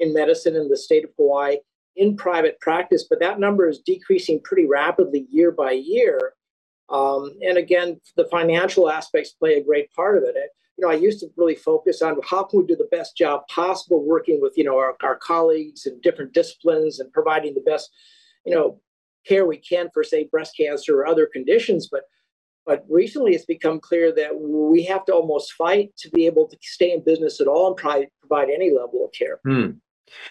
in 0.00 0.12
medicine 0.12 0.56
in 0.56 0.68
the 0.68 0.76
state 0.76 1.04
of 1.04 1.10
Hawaii 1.16 1.58
in 1.96 2.16
private 2.16 2.60
practice, 2.60 3.06
but 3.08 3.20
that 3.20 3.40
number 3.40 3.68
is 3.68 3.78
decreasing 3.80 4.40
pretty 4.44 4.66
rapidly 4.66 5.26
year 5.30 5.50
by 5.50 5.72
year. 5.72 6.34
Um, 6.88 7.32
and 7.40 7.56
again, 7.56 8.00
the 8.16 8.26
financial 8.26 8.90
aspects 8.90 9.30
play 9.30 9.54
a 9.54 9.64
great 9.64 9.92
part 9.92 10.18
of 10.18 10.24
it 10.24 10.50
you 10.76 10.84
know, 10.86 10.92
I 10.92 10.96
used 10.96 11.20
to 11.20 11.28
really 11.36 11.54
focus 11.54 12.02
on 12.02 12.16
how 12.28 12.44
can 12.44 12.60
we 12.60 12.66
do 12.66 12.76
the 12.76 12.88
best 12.90 13.16
job 13.16 13.46
possible 13.48 14.04
working 14.04 14.40
with, 14.42 14.58
you 14.58 14.64
know, 14.64 14.76
our, 14.76 14.96
our 15.02 15.16
colleagues 15.16 15.86
in 15.86 16.00
different 16.00 16.34
disciplines 16.34 17.00
and 17.00 17.12
providing 17.12 17.54
the 17.54 17.62
best, 17.62 17.90
you 18.44 18.54
know, 18.54 18.80
care 19.26 19.46
we 19.46 19.58
can 19.58 19.88
for, 19.92 20.04
say, 20.04 20.28
breast 20.30 20.54
cancer 20.58 20.98
or 20.98 21.06
other 21.06 21.26
conditions. 21.26 21.88
But 21.90 22.02
but 22.66 22.84
recently 22.90 23.32
it's 23.32 23.44
become 23.44 23.78
clear 23.78 24.12
that 24.12 24.38
we 24.38 24.82
have 24.84 25.04
to 25.04 25.14
almost 25.14 25.52
fight 25.52 25.96
to 25.98 26.10
be 26.10 26.26
able 26.26 26.48
to 26.48 26.56
stay 26.60 26.92
in 26.92 27.04
business 27.04 27.40
at 27.40 27.46
all 27.46 27.68
and 27.68 27.76
provide, 27.76 28.08
provide 28.20 28.50
any 28.50 28.70
level 28.70 29.04
of 29.04 29.12
care. 29.12 29.38
Hmm. 29.46 29.78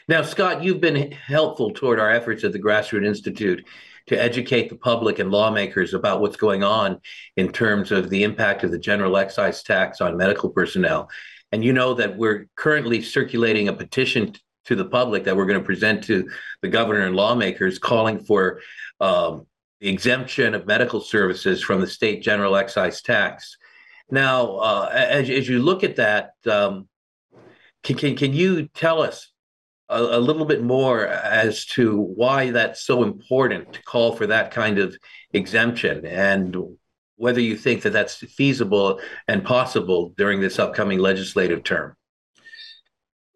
Now, 0.09 0.21
Scott, 0.21 0.61
you've 0.61 0.81
been 0.81 1.11
helpful 1.13 1.71
toward 1.71 1.99
our 1.99 2.11
efforts 2.11 2.43
at 2.43 2.51
the 2.51 2.59
Grassroot 2.59 3.05
Institute 3.05 3.65
to 4.07 4.21
educate 4.21 4.69
the 4.69 4.75
public 4.75 5.19
and 5.19 5.31
lawmakers 5.31 5.93
about 5.93 6.21
what's 6.21 6.37
going 6.37 6.63
on 6.63 6.99
in 7.37 7.51
terms 7.51 7.91
of 7.91 8.09
the 8.09 8.23
impact 8.23 8.63
of 8.63 8.71
the 8.71 8.77
general 8.77 9.17
excise 9.17 9.63
tax 9.63 9.99
on 10.01 10.17
medical 10.17 10.49
personnel. 10.49 11.09
And 11.51 11.63
you 11.63 11.73
know 11.73 11.93
that 11.95 12.17
we're 12.17 12.47
currently 12.55 13.01
circulating 13.01 13.67
a 13.67 13.73
petition 13.73 14.33
to 14.65 14.75
the 14.75 14.85
public 14.85 15.23
that 15.23 15.35
we're 15.35 15.45
going 15.45 15.59
to 15.59 15.65
present 15.65 16.03
to 16.03 16.29
the 16.61 16.67
governor 16.67 17.01
and 17.01 17.15
lawmakers 17.15 17.79
calling 17.79 18.19
for 18.19 18.61
um, 18.99 19.45
the 19.79 19.89
exemption 19.89 20.55
of 20.55 20.65
medical 20.65 21.01
services 21.01 21.61
from 21.61 21.81
the 21.81 21.87
state 21.87 22.21
general 22.21 22.55
excise 22.55 23.01
tax. 23.01 23.57
Now, 24.09 24.57
uh, 24.57 24.89
as, 24.93 25.29
as 25.29 25.49
you 25.49 25.59
look 25.59 25.83
at 25.83 25.97
that, 25.97 26.31
um, 26.49 26.87
can, 27.83 27.95
can, 27.95 28.15
can 28.15 28.33
you 28.33 28.67
tell 28.69 29.01
us 29.01 29.31
a, 29.89 30.01
a, 30.01 30.19
little 30.19 30.45
bit 30.45 30.63
more 30.63 31.07
as 31.07 31.65
to 31.65 31.99
why 31.99 32.51
that's 32.51 32.81
so 32.81 33.03
important 33.03 33.73
to 33.73 33.83
call 33.83 34.15
for 34.15 34.27
that 34.27 34.51
kind 34.51 34.79
of 34.79 34.95
exemption 35.33 36.05
and 36.05 36.55
whether 37.17 37.39
you 37.39 37.55
think 37.55 37.83
that 37.83 37.93
that's 37.93 38.15
feasible 38.15 38.99
and 39.27 39.43
possible 39.43 40.13
during 40.17 40.41
this 40.41 40.59
upcoming 40.59 40.99
legislative 40.99 41.63
term. 41.63 41.95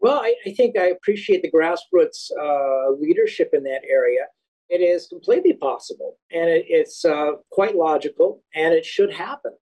Well, 0.02 0.20
I, 0.20 0.34
I 0.46 0.54
think 0.54 0.78
I 0.78 0.88
appreciate 0.88 1.42
the 1.42 1.52
grassroots 1.52 2.32
uh, 2.32 2.92
leadership 3.00 3.52
in 3.54 3.64
that 3.64 3.82
area. 3.88 4.22
It 4.70 4.82
is 4.82 5.08
completely 5.08 5.54
possible, 5.54 6.18
and 6.32 6.50
it, 6.50 6.66
it's 6.68 7.04
uh, 7.04 7.32
quite 7.52 7.76
logical, 7.76 8.44
and 8.54 8.74
it 8.74 8.86
should 8.86 9.12
happen. 9.12 9.54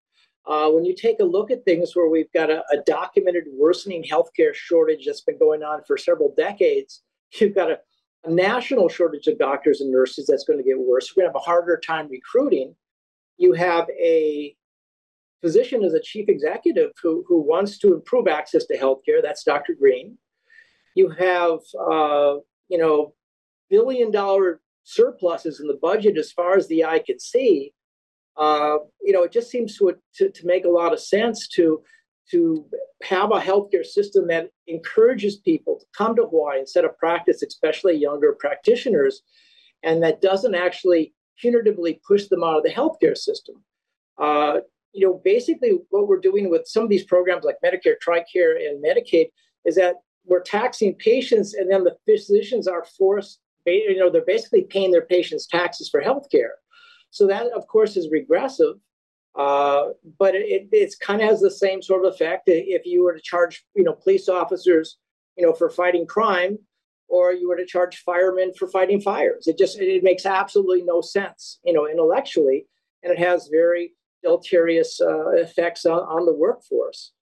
Uh, 0.46 0.70
when 0.70 0.86
you 0.86 0.96
take 0.96 1.20
a 1.20 1.26
look 1.26 1.52
at 1.52 1.64
things 1.66 1.94
where 1.94 2.10
we've 2.10 2.32
got 2.34 2.50
a, 2.50 2.64
a, 2.72 2.78
documented 2.86 3.44
worsening 3.54 4.02
healthcare 4.02 4.54
shortage 4.54 5.06
that's 5.06 5.22
been 5.22 5.38
going 5.38 5.62
on 5.62 5.82
for 5.86 5.98
several 5.98 6.34
decades, 6.38 7.04
you've 7.40 7.54
got 7.54 7.70
a, 7.70 7.80
a 8.24 8.32
national 8.32 8.88
shortage 8.88 9.28
of 9.28 9.38
doctors 9.38 9.82
and 9.82 9.92
nurses 9.92 10.26
that's 10.26 10.46
going 10.46 10.58
to 10.58 10.64
get 10.64 10.80
worse. 10.80 11.14
We're 11.16 11.24
going 11.24 11.34
to 11.34 11.38
have 11.38 11.44
a 11.44 11.46
harder 11.46 11.80
time 11.86 12.08
recruiting. 12.10 12.76
You 13.38 13.54
have 13.54 13.88
a 13.90 14.56
physician 15.42 15.84
as 15.84 15.94
a 15.94 16.02
chief 16.02 16.30
executive 16.30 16.92
who, 17.02 17.26
who 17.28 17.42
wants 17.42 17.78
to 17.80 17.94
improve 17.94 18.28
access 18.28 18.66
to 18.66 18.78
healthcare. 18.78 19.22
That's 19.22 19.44
Dr. 19.44 19.76
Green. 19.78 20.18
You 20.96 21.10
have, 21.10 21.60
uh, 21.80 22.36
you 22.70 22.78
know, 22.78 23.14
billion 23.70 24.12
dollar 24.12 24.62
surpluses 24.88 25.60
in 25.60 25.68
the 25.68 25.80
budget 25.82 26.18
as 26.18 26.32
far 26.32 26.56
as 26.56 26.68
the 26.68 26.86
eye 26.86 27.04
can 27.06 27.20
see 27.20 27.74
uh, 28.38 28.78
you 29.02 29.12
know, 29.12 29.24
it 29.24 29.32
just 29.32 29.50
seems 29.50 29.78
to, 29.78 29.94
to, 30.16 30.30
to 30.30 30.46
make 30.46 30.66
a 30.66 30.70
lot 30.70 30.94
of 30.94 31.00
sense 31.00 31.48
to 31.48 31.82
to 32.30 32.66
have 33.04 33.32
a 33.32 33.40
healthcare 33.40 33.86
system 33.86 34.28
that 34.28 34.50
encourages 34.68 35.38
people 35.38 35.80
to 35.80 35.86
come 35.98 36.14
to 36.14 36.24
Hawaii 36.24 36.66
set 36.66 36.84
up 36.84 36.98
practice, 36.98 37.42
especially 37.42 37.96
younger 37.96 38.34
practitioners, 38.34 39.22
and 39.82 40.04
that 40.04 40.22
doesn't 40.22 40.54
actually 40.54 41.14
punitively 41.42 42.00
push 42.06 42.28
them 42.28 42.44
out 42.44 42.58
of 42.58 42.64
the 42.64 42.70
healthcare 42.70 43.18
system. 43.18 43.64
uh, 44.18 44.60
you 44.94 45.06
know, 45.06 45.22
basically 45.24 45.80
what 45.90 46.08
we're 46.08 46.20
doing 46.20 46.50
with 46.50 46.64
some 46.66 46.84
of 46.84 46.90
these 46.90 47.04
programs 47.04 47.46
like 47.46 47.58
Medicare, 47.64 47.96
TRICARE, 48.06 48.68
and 48.68 48.84
Medicaid 48.84 49.28
is 49.64 49.76
that 49.76 49.96
we're 50.26 50.42
taxing 50.42 50.96
patients, 50.96 51.54
and 51.54 51.72
then 51.72 51.84
the 51.84 51.96
physicians 52.06 52.68
are 52.68 52.86
forced. 52.98 53.40
You 53.74 53.98
know, 53.98 54.10
they're 54.10 54.26
basically 54.26 54.64
paying 54.64 54.92
their 54.92 55.06
patients 55.06 55.48
taxes 55.48 55.90
for 55.90 56.02
health 56.02 56.28
care. 56.32 56.56
So 57.12 57.28
that, 57.28 57.48
of 57.56 57.68
course, 57.68 57.98
is 57.98 58.10
regressive. 58.12 58.76
Uh, 59.36 59.90
but 60.18 60.34
it, 60.34 60.68
it's 60.72 60.96
kind 60.96 61.22
of 61.22 61.30
has 61.30 61.40
the 61.40 61.52
same 61.52 61.82
sort 61.82 62.04
of 62.04 62.12
effect 62.12 62.44
if 62.48 62.86
you 62.86 63.04
were 63.04 63.14
to 63.14 63.22
charge, 63.22 63.64
you 63.76 63.84
know, 63.84 63.94
police 63.94 64.28
officers, 64.28 64.98
you 65.38 65.46
know, 65.46 65.54
for 65.54 65.70
fighting 65.70 66.08
crime, 66.08 66.58
or 67.08 67.34
you 67.34 67.48
were 67.48 67.56
to 67.56 67.66
charge 67.66 67.98
firemen 67.98 68.52
for 68.58 68.68
fighting 68.68 69.00
fires. 69.00 69.48
It 69.48 69.58
just 69.58 69.80
it 69.80 70.04
makes 70.04 70.26
absolutely 70.26 70.82
no 70.84 71.02
sense, 71.02 71.60
you 71.64 71.74
know, 71.74 71.88
intellectually, 71.88 72.66
and 73.04 73.14
it 73.14 73.20
has 73.20 73.50
very 73.52 73.94
deleterious 74.24 75.00
uh, 75.00 75.30
effects 75.30 75.86
on, 75.86 76.00
on, 76.00 76.26
the 76.26 76.34
workforce. 76.34 77.14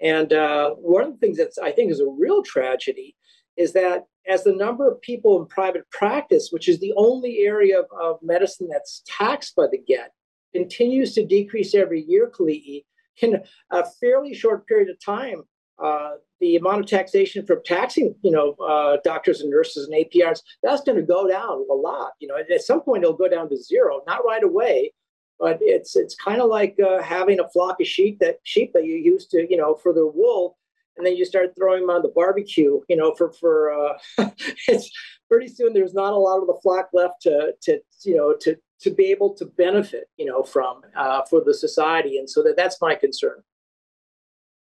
And 0.00 0.32
uh, 0.32 0.70
one 0.70 1.04
of 1.04 1.12
the 1.12 1.18
things 1.18 1.36
that 1.36 1.52
I 1.62 1.72
think 1.72 1.90
is 1.90 2.00
a 2.00 2.06
real 2.06 2.42
tragedy 2.42 3.14
is 3.58 3.74
that 3.74 4.04
as 4.28 4.44
the 4.44 4.52
number 4.52 4.90
of 4.90 5.00
people 5.00 5.40
in 5.40 5.46
private 5.46 5.90
practice, 5.90 6.48
which 6.50 6.68
is 6.68 6.78
the 6.78 6.92
only 6.96 7.38
area 7.40 7.80
of, 7.80 7.86
of 8.00 8.18
medicine 8.22 8.68
that's 8.70 9.02
taxed 9.06 9.56
by 9.56 9.66
the 9.70 9.82
GET, 9.88 10.12
continues 10.52 11.14
to 11.14 11.24
decrease 11.24 11.74
every 11.74 12.02
year, 12.02 12.30
Keli'i, 12.30 12.84
in 13.22 13.42
a 13.70 13.84
fairly 14.00 14.34
short 14.34 14.66
period 14.66 14.90
of 14.90 15.02
time, 15.04 15.42
uh, 15.82 16.12
the 16.40 16.56
amount 16.56 16.80
of 16.80 16.86
taxation 16.86 17.44
from 17.46 17.60
taxing, 17.64 18.14
you 18.22 18.30
know, 18.30 18.54
uh, 18.54 18.98
doctors 19.04 19.40
and 19.40 19.50
nurses 19.50 19.88
and 19.88 19.94
APRs, 19.94 20.42
that's 20.62 20.82
going 20.82 20.96
to 20.96 21.02
go 21.02 21.28
down 21.28 21.64
a 21.70 21.74
lot. 21.74 22.12
You 22.20 22.28
know, 22.28 22.36
at 22.36 22.62
some 22.62 22.80
point 22.80 23.02
it'll 23.02 23.16
go 23.16 23.28
down 23.28 23.48
to 23.48 23.56
zero, 23.56 24.02
not 24.06 24.24
right 24.24 24.42
away, 24.42 24.92
but 25.38 25.58
it's 25.60 25.96
it's 25.96 26.16
kind 26.16 26.40
of 26.40 26.48
like 26.48 26.76
uh, 26.84 27.00
having 27.02 27.40
a 27.40 27.48
flock 27.48 27.80
of 27.80 27.86
sheep 27.86 28.18
that 28.20 28.38
sheep 28.42 28.72
that 28.74 28.84
you 28.84 28.96
used 28.96 29.30
to, 29.30 29.46
you 29.48 29.56
know, 29.56 29.74
for 29.74 29.92
the 29.92 30.06
wool, 30.06 30.58
and 30.98 31.06
then 31.06 31.16
you 31.16 31.24
start 31.24 31.54
throwing 31.56 31.82
them 31.82 31.90
on 31.90 32.02
the 32.02 32.12
barbecue, 32.14 32.80
you 32.88 32.96
know, 32.96 33.14
for 33.14 33.32
for 33.32 33.72
uh, 33.72 34.28
it's 34.68 34.90
pretty 35.28 35.48
soon 35.48 35.72
there's 35.72 35.94
not 35.94 36.12
a 36.12 36.16
lot 36.16 36.40
of 36.40 36.46
the 36.46 36.58
flock 36.62 36.88
left 36.92 37.22
to 37.22 37.54
to 37.62 37.80
you 38.04 38.16
know 38.16 38.34
to 38.40 38.56
to 38.80 38.90
be 38.90 39.06
able 39.06 39.34
to 39.34 39.46
benefit, 39.46 40.08
you 40.16 40.26
know, 40.26 40.42
from 40.42 40.82
uh, 40.96 41.22
for 41.30 41.42
the 41.44 41.54
society, 41.54 42.18
and 42.18 42.28
so 42.28 42.42
that 42.42 42.56
that's 42.56 42.80
my 42.80 42.94
concern. 42.94 43.42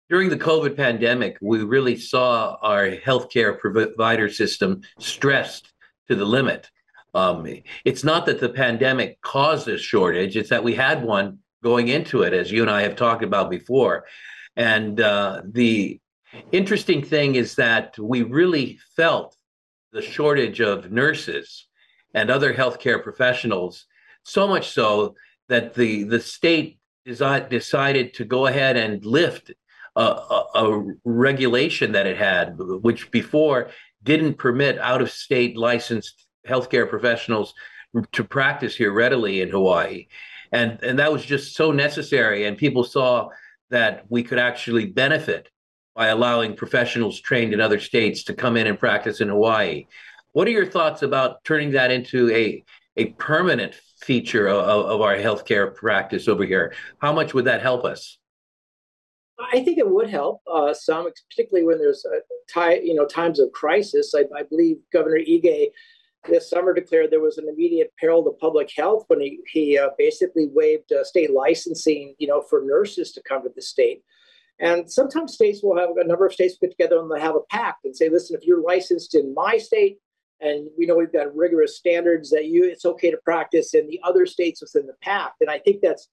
During 0.10 0.30
the 0.30 0.38
COVID 0.38 0.76
pandemic, 0.76 1.38
we 1.42 1.64
really 1.64 1.96
saw 1.96 2.58
our 2.62 2.90
healthcare 2.92 3.60
provider 3.60 4.30
system 4.30 4.82
stressed 4.98 5.72
to 6.08 6.16
the 6.16 6.26
limit. 6.26 6.72
Um, 7.14 7.46
it's 7.86 8.04
not 8.04 8.26
that 8.26 8.40
the 8.40 8.50
pandemic 8.50 9.22
caused 9.22 9.66
this 9.66 9.82
shortage; 9.82 10.38
it's 10.38 10.50
that 10.50 10.64
we 10.64 10.76
had 10.76 11.04
one 11.04 11.40
going 11.64 11.90
into 11.90 12.22
it, 12.22 12.34
as 12.34 12.52
you 12.52 12.62
and 12.62 12.72
I 12.72 12.84
have 12.84 12.96
talked 12.96 13.24
about 13.24 13.50
before. 13.50 14.06
And 14.56 15.00
uh, 15.00 15.42
the 15.46 16.00
interesting 16.52 17.04
thing 17.04 17.36
is 17.36 17.56
that 17.56 17.98
we 17.98 18.24
really 18.24 18.80
felt 18.96 19.36
the 19.92 20.02
shortage 20.02 20.62
of 20.62 20.92
nurses 20.92 21.68
and 22.14 22.30
other 22.30 22.54
healthcare 22.54 23.02
professionals 23.02 23.86
so 24.24 24.48
much 24.48 24.70
so 24.70 25.16
that 25.48 25.74
the 25.74 26.04
the 26.04 26.20
state 26.20 26.80
desi- 27.08 27.50
decided 27.50 28.14
to 28.14 28.26
go 28.26 28.48
ahead 28.48 28.78
and 28.78 29.06
lift 29.06 29.52
a, 29.96 30.02
a, 30.02 30.46
a, 30.56 30.94
regulation 31.04 31.92
that 31.92 32.06
it 32.06 32.18
had, 32.18 32.56
which 32.58 33.10
before 33.12 33.70
didn't 34.04 34.36
permit 34.36 34.78
out 34.80 35.02
of 35.02 35.12
state 35.12 35.58
licensed 35.58 36.28
healthcare 36.48 36.88
professionals 36.88 37.54
to 38.12 38.24
practice 38.24 38.76
here 38.76 38.94
readily 38.94 39.42
in 39.42 39.50
Hawaii. 39.50 40.08
And, 40.52 40.82
and 40.84 41.00
that 41.00 41.12
was 41.12 41.26
just 41.26 41.56
so 41.56 41.72
necessary. 41.72 42.46
And 42.46 42.58
people 42.58 42.84
saw 42.84 43.30
that 43.72 44.06
we 44.10 44.24
could 44.24 44.40
actually 44.40 44.86
benefit 44.86 45.50
by 46.00 46.08
allowing 46.08 46.56
professionals 46.56 47.20
trained 47.20 47.54
in 47.54 47.60
other 47.60 47.80
states 47.80 48.24
to 48.24 48.34
come 48.34 48.56
in 48.56 48.68
and 48.68 48.80
practice 48.80 49.20
in 49.20 49.28
Hawaii. 49.28 49.86
What 50.32 50.48
are 50.48 50.52
your 50.52 50.66
thoughts 50.66 51.04
about 51.04 51.44
turning 51.44 51.72
that 51.72 51.92
into 51.92 52.32
a, 52.32 52.64
a 52.96 53.08
permanent 53.18 53.76
feature 54.02 54.48
of, 54.48 54.86
of 54.86 55.02
our 55.02 55.16
healthcare 55.16 55.76
practice 55.76 56.28
over 56.28 56.46
here. 56.46 56.74
How 57.00 57.14
much 57.14 57.34
would 57.34 57.46
that 57.46 57.62
help 57.62 57.84
us? 57.84 58.18
I 59.54 59.62
think 59.64 59.78
it 59.78 59.90
would 59.90 60.10
help 60.10 60.42
uh, 60.52 60.74
some, 60.74 61.10
particularly 61.30 61.66
when 61.66 61.80
there's 61.80 62.06
a 62.06 62.20
tie, 62.52 62.76
you 62.76 62.94
know, 62.94 63.06
times 63.06 63.40
of 63.40 63.52
crisis. 63.52 64.14
I, 64.16 64.24
I, 64.38 64.44
believe 64.44 64.78
Governor 64.92 65.20
Ige 65.20 65.68
this 66.30 66.50
summer 66.50 66.74
declared 66.74 67.12
there 67.12 67.22
was 67.22 67.38
an 67.38 67.48
immediate 67.48 67.94
peril 68.00 68.24
to 68.24 68.32
public 68.32 68.70
health 68.76 69.06
when 69.08 69.22
he, 69.22 69.40
he 69.52 69.78
uh, 69.78 69.90
basically 69.98 70.48
waived 70.52 70.92
uh, 70.92 71.04
state 71.06 71.32
licensing, 71.32 72.16
you 72.18 72.28
know, 72.28 72.42
for 72.42 72.64
nurses 72.66 73.14
to 73.14 73.22
come 73.24 73.44
to 73.44 73.52
the 73.56 73.62
state. 73.62 74.04
And 74.60 74.92
sometimes 74.92 75.34
states 75.34 75.62
will 75.64 75.78
have 75.78 75.92
a 75.98 76.08
number 76.08 76.26
of 76.26 76.34
states 76.34 76.58
put 76.58 76.72
together 76.72 77.00
and 77.00 77.10
they 77.10 77.22
have 77.22 77.36
a 77.36 77.42
pact 77.50 77.86
and 77.86 77.96
say, 77.96 78.10
listen, 78.10 78.36
if 78.36 78.46
you're 78.46 78.62
licensed 78.62 79.16
in 79.16 79.34
my 79.34 79.58
state, 79.58 79.98
and 80.42 80.70
we 80.78 80.86
know 80.86 80.96
we've 80.96 81.12
got 81.12 81.36
rigorous 81.36 81.78
standards 81.78 82.30
that 82.30 82.46
you 82.46 82.64
it's 82.64 82.86
okay 82.86 83.12
to 83.12 83.18
practice 83.26 83.74
in 83.74 83.88
the 83.88 84.00
other 84.04 84.26
states 84.26 84.62
within 84.62 84.88
the 84.88 84.94
pact 85.02 85.42
and 85.42 85.50
i 85.50 85.60
think 85.60 85.82
that's 85.82 86.08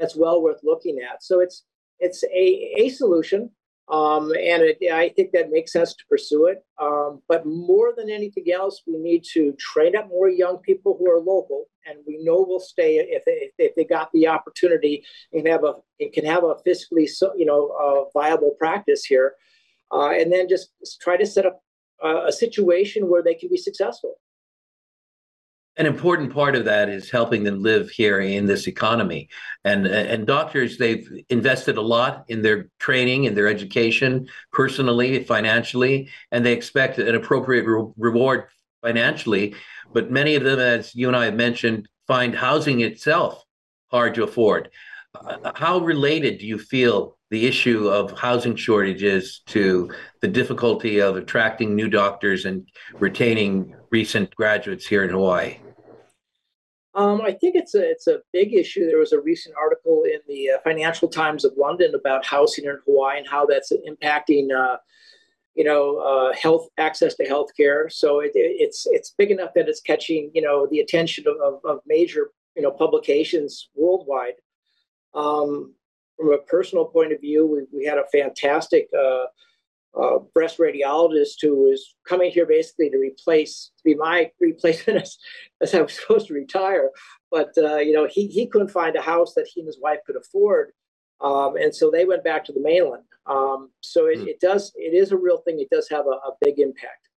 that's 0.00 0.16
well 0.16 0.42
worth 0.42 0.60
looking 0.64 0.98
at. 0.98 1.22
So 1.22 1.40
it's 1.40 1.64
it's 2.00 2.24
a, 2.24 2.74
a 2.78 2.88
solution 2.88 3.50
um, 3.90 4.30
and 4.32 4.62
it, 4.62 4.78
i 4.92 5.08
think 5.10 5.32
that 5.32 5.50
makes 5.50 5.72
sense 5.72 5.94
to 5.94 6.04
pursue 6.08 6.46
it 6.46 6.64
um, 6.80 7.20
but 7.28 7.44
more 7.46 7.92
than 7.96 8.10
anything 8.10 8.52
else 8.52 8.82
we 8.86 8.96
need 8.98 9.22
to 9.24 9.52
train 9.58 9.96
up 9.96 10.08
more 10.08 10.28
young 10.28 10.58
people 10.58 10.96
who 10.98 11.10
are 11.10 11.20
local 11.20 11.66
and 11.86 11.98
we 12.06 12.22
know 12.22 12.42
will 12.42 12.60
stay 12.60 12.96
if 12.96 13.24
they, 13.24 13.50
if 13.58 13.74
they 13.74 13.84
got 13.84 14.10
the 14.12 14.26
opportunity 14.26 15.04
and 15.32 15.46
have 15.46 15.64
a 15.64 15.74
and 15.98 16.12
can 16.12 16.24
have 16.24 16.44
a 16.44 16.54
fiscally 16.66 17.08
so, 17.08 17.32
you 17.36 17.46
know 17.46 17.68
uh, 17.82 18.18
viable 18.18 18.54
practice 18.58 19.04
here 19.04 19.34
uh, 19.92 20.10
and 20.10 20.32
then 20.32 20.48
just 20.48 20.70
try 21.00 21.16
to 21.16 21.26
set 21.26 21.46
up 21.46 21.62
uh, 22.04 22.26
a 22.26 22.32
situation 22.32 23.08
where 23.08 23.22
they 23.22 23.34
can 23.34 23.48
be 23.48 23.56
successful. 23.56 24.14
An 25.80 25.86
important 25.86 26.30
part 26.30 26.56
of 26.56 26.66
that 26.66 26.90
is 26.90 27.10
helping 27.10 27.42
them 27.42 27.62
live 27.62 27.88
here 27.88 28.20
in 28.20 28.44
this 28.44 28.66
economy, 28.66 29.30
and 29.64 29.86
and 29.86 30.26
doctors 30.26 30.76
they've 30.76 31.08
invested 31.30 31.78
a 31.78 31.80
lot 31.80 32.26
in 32.28 32.42
their 32.42 32.68
training 32.78 33.26
and 33.26 33.34
their 33.34 33.48
education, 33.48 34.28
personally, 34.52 35.24
financially, 35.24 36.10
and 36.32 36.44
they 36.44 36.52
expect 36.52 36.98
an 36.98 37.14
appropriate 37.14 37.64
re- 37.64 37.92
reward 37.96 38.44
financially. 38.82 39.54
But 39.94 40.10
many 40.10 40.34
of 40.34 40.44
them, 40.44 40.58
as 40.58 40.94
you 40.94 41.08
and 41.08 41.16
I 41.16 41.24
have 41.24 41.34
mentioned, 41.34 41.88
find 42.06 42.34
housing 42.34 42.82
itself 42.82 43.42
hard 43.90 44.14
to 44.16 44.24
afford. 44.24 44.68
Uh, 45.14 45.50
how 45.54 45.78
related 45.78 46.40
do 46.40 46.46
you 46.46 46.58
feel 46.58 47.16
the 47.30 47.46
issue 47.46 47.88
of 47.88 48.18
housing 48.18 48.54
shortages 48.54 49.40
to 49.46 49.90
the 50.20 50.28
difficulty 50.28 51.00
of 51.00 51.16
attracting 51.16 51.74
new 51.74 51.88
doctors 51.88 52.44
and 52.44 52.68
retaining 52.98 53.74
recent 53.90 54.34
graduates 54.34 54.86
here 54.86 55.04
in 55.04 55.10
Hawaii? 55.10 55.56
Um, 56.94 57.20
I 57.20 57.32
think 57.32 57.54
it's 57.54 57.74
a 57.74 57.88
it's 57.88 58.08
a 58.08 58.18
big 58.32 58.52
issue. 58.52 58.86
There 58.86 58.98
was 58.98 59.12
a 59.12 59.20
recent 59.20 59.54
article 59.56 60.02
in 60.04 60.18
the 60.26 60.50
uh, 60.50 60.58
Financial 60.64 61.08
Times 61.08 61.44
of 61.44 61.52
London 61.56 61.94
about 61.94 62.26
housing 62.26 62.64
in 62.64 62.78
Hawaii 62.84 63.18
and 63.18 63.28
how 63.28 63.46
that's 63.46 63.72
impacting, 63.88 64.48
uh, 64.52 64.76
you 65.54 65.62
know, 65.62 65.98
uh, 65.98 66.34
health 66.34 66.68
access 66.78 67.14
to 67.14 67.24
health 67.24 67.50
care. 67.56 67.88
So 67.88 68.20
it, 68.20 68.32
it's 68.34 68.86
it's 68.90 69.14
big 69.16 69.30
enough 69.30 69.50
that 69.54 69.68
it's 69.68 69.80
catching 69.80 70.32
you 70.34 70.42
know 70.42 70.66
the 70.70 70.80
attention 70.80 71.24
of, 71.28 71.36
of, 71.36 71.60
of 71.64 71.80
major 71.86 72.32
you 72.56 72.62
know 72.62 72.72
publications 72.72 73.68
worldwide. 73.76 74.34
Um, 75.14 75.74
from 76.16 76.32
a 76.32 76.38
personal 76.38 76.84
point 76.84 77.12
of 77.12 77.20
view, 77.20 77.46
we, 77.46 77.78
we 77.78 77.86
had 77.86 77.98
a 77.98 78.04
fantastic 78.12 78.88
uh, 78.98 79.26
uh, 79.98 80.18
breast 80.34 80.58
radiologist 80.58 81.36
who 81.42 81.68
was 81.68 81.94
coming 82.06 82.30
here 82.30 82.46
basically 82.46 82.90
to 82.90 82.98
replace, 82.98 83.72
to 83.76 83.84
be 83.84 83.94
my 83.94 84.30
replacement 84.40 85.00
as, 85.02 85.18
as 85.60 85.74
I 85.74 85.82
was 85.82 85.98
supposed 85.98 86.28
to 86.28 86.34
retire. 86.34 86.90
But, 87.30 87.52
uh, 87.58 87.78
you 87.78 87.92
know, 87.92 88.08
he, 88.10 88.26
he 88.26 88.46
couldn't 88.46 88.70
find 88.70 88.96
a 88.96 89.02
house 89.02 89.34
that 89.34 89.48
he 89.52 89.60
and 89.60 89.66
his 89.66 89.80
wife 89.80 89.98
could 90.06 90.16
afford. 90.16 90.72
Um, 91.20 91.56
and 91.56 91.74
so 91.74 91.90
they 91.90 92.04
went 92.04 92.24
back 92.24 92.44
to 92.46 92.52
the 92.52 92.60
mainland. 92.60 93.04
Um, 93.26 93.70
so 93.80 94.06
it, 94.06 94.18
mm. 94.20 94.26
it, 94.26 94.40
does, 94.40 94.72
it 94.76 94.94
is 94.94 95.12
a 95.12 95.16
real 95.16 95.38
thing. 95.38 95.60
It 95.60 95.70
does 95.70 95.88
have 95.90 96.06
a, 96.06 96.10
a 96.10 96.32
big 96.40 96.58
impact. 96.58 97.08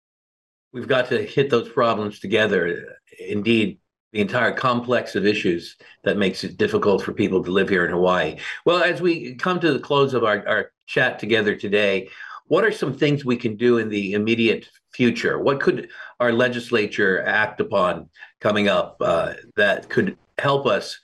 We've 0.72 0.88
got 0.88 1.08
to 1.08 1.22
hit 1.22 1.50
those 1.50 1.68
problems 1.68 2.18
together. 2.18 2.96
Indeed, 3.18 3.78
the 4.12 4.20
entire 4.20 4.52
complex 4.52 5.14
of 5.14 5.26
issues 5.26 5.76
that 6.04 6.18
makes 6.18 6.44
it 6.44 6.58
difficult 6.58 7.02
for 7.02 7.12
people 7.12 7.42
to 7.42 7.50
live 7.50 7.68
here 7.68 7.84
in 7.84 7.90
Hawaii. 7.90 8.36
Well, 8.66 8.82
as 8.82 9.00
we 9.00 9.34
come 9.36 9.58
to 9.60 9.72
the 9.72 9.78
close 9.78 10.12
of 10.14 10.24
our, 10.24 10.46
our 10.46 10.72
chat 10.86 11.18
together 11.18 11.56
today, 11.56 12.10
what 12.46 12.64
are 12.64 12.72
some 12.72 12.94
things 12.96 13.24
we 13.24 13.36
can 13.36 13.56
do 13.56 13.78
in 13.78 13.88
the 13.88 14.12
immediate 14.12 14.68
future? 14.92 15.38
What 15.38 15.60
could 15.60 15.88
our 16.20 16.32
legislature 16.32 17.22
act 17.24 17.60
upon 17.60 18.08
coming 18.40 18.68
up 18.68 18.96
uh, 19.00 19.34
that 19.56 19.88
could 19.88 20.16
help 20.38 20.66
us 20.66 20.98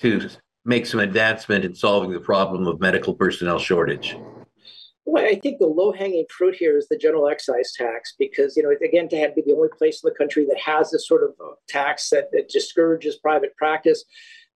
to 0.00 0.28
make 0.64 0.86
some 0.86 1.00
advancement 1.00 1.64
in 1.64 1.74
solving 1.74 2.10
the 2.10 2.20
problem 2.20 2.66
of 2.66 2.80
medical 2.80 3.14
personnel 3.14 3.58
shortage? 3.58 4.16
Well, 5.06 5.24
I 5.24 5.40
think 5.40 5.58
the 5.58 5.66
low-hanging 5.66 6.26
fruit 6.28 6.54
here 6.54 6.76
is 6.76 6.86
the 6.88 6.96
general 6.96 7.28
excise 7.28 7.72
tax 7.72 8.14
because, 8.18 8.56
you 8.56 8.62
know, 8.62 8.70
again, 8.84 9.08
to 9.08 9.16
have 9.16 9.34
be 9.34 9.42
the 9.44 9.54
only 9.54 9.70
place 9.76 10.02
in 10.04 10.08
the 10.08 10.14
country 10.14 10.44
that 10.46 10.58
has 10.60 10.90
this 10.90 11.08
sort 11.08 11.24
of 11.24 11.30
uh, 11.44 11.54
tax 11.68 12.10
that, 12.10 12.30
that 12.32 12.48
discourages 12.48 13.16
private 13.16 13.56
practice, 13.56 14.04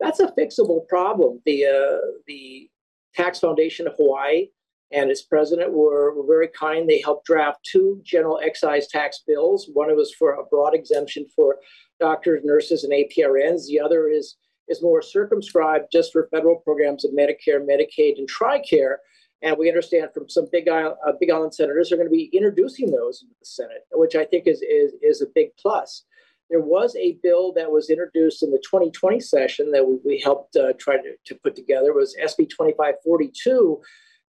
that's 0.01 0.21
a 0.21 0.29
fixable 0.39 0.87
problem. 0.87 1.41
The 1.47 1.67
uh, 1.67 2.07
the 2.27 2.71
Tax 3.15 3.39
Foundation 3.41 3.87
of 3.87 3.95
Hawaii 3.97 4.49
and 4.92 5.11
its 5.11 5.23
president 5.23 5.73
were, 5.73 6.14
were 6.14 6.27
very 6.27 6.49
kind. 6.49 6.88
They 6.88 7.01
helped 7.01 7.27
draft 7.27 7.59
two 7.70 8.01
general 8.05 8.40
excise 8.42 8.87
tax 8.88 9.23
bills. 9.27 9.68
One 9.73 9.94
was 9.97 10.14
for 10.14 10.35
a 10.35 10.44
broad 10.44 10.75
exemption 10.75 11.27
for 11.35 11.57
doctors, 12.01 12.42
nurses, 12.44 12.85
and 12.85 12.92
APRNs. 12.92 13.66
The 13.66 13.81
other 13.81 14.09
is 14.09 14.37
is 14.68 14.83
more 14.83 15.03
circumscribed 15.03 15.88
just 15.92 16.11
for 16.11 16.29
federal 16.31 16.57
programs 16.57 17.05
of 17.05 17.11
Medicare, 17.11 17.61
Medicaid, 17.61 18.14
and 18.16 18.27
TRICARE. 18.27 18.97
And 19.42 19.59
we 19.59 19.68
understand 19.68 20.09
from 20.14 20.27
some 20.31 20.47
big 20.51 20.68
island, 20.70 20.97
uh, 21.07 21.12
big 21.20 21.31
island 21.31 21.55
senators 21.55 21.92
are 21.92 21.97
going 21.97 22.09
to 22.09 22.11
be 22.11 22.31
introducing 22.33 22.90
those 22.90 23.23
into 23.23 23.35
the 23.38 23.47
Senate, 23.47 23.83
which 23.92 24.14
I 24.14 24.25
think 24.25 24.47
is 24.47 24.62
is 24.62 24.92
is 25.03 25.23
a 25.23 25.27
big 25.35 25.49
plus. 25.61 26.05
There 26.51 26.61
was 26.61 26.94
a 26.97 27.18
bill 27.23 27.53
that 27.55 27.70
was 27.70 27.90
introduced 27.90 28.42
in 28.42 28.51
the 28.51 28.59
2020 28.59 29.18
session 29.18 29.70
that 29.73 29.87
we, 29.87 29.97
we 30.05 30.20
helped 30.20 30.57
uh, 30.57 30.75
try 30.79 30.97
to, 30.97 31.14
to 31.25 31.35
put 31.42 31.57
together 31.57 31.88
it 31.88 31.97
was 31.97 32.14
SB 32.23 32.49
2542 32.51 33.81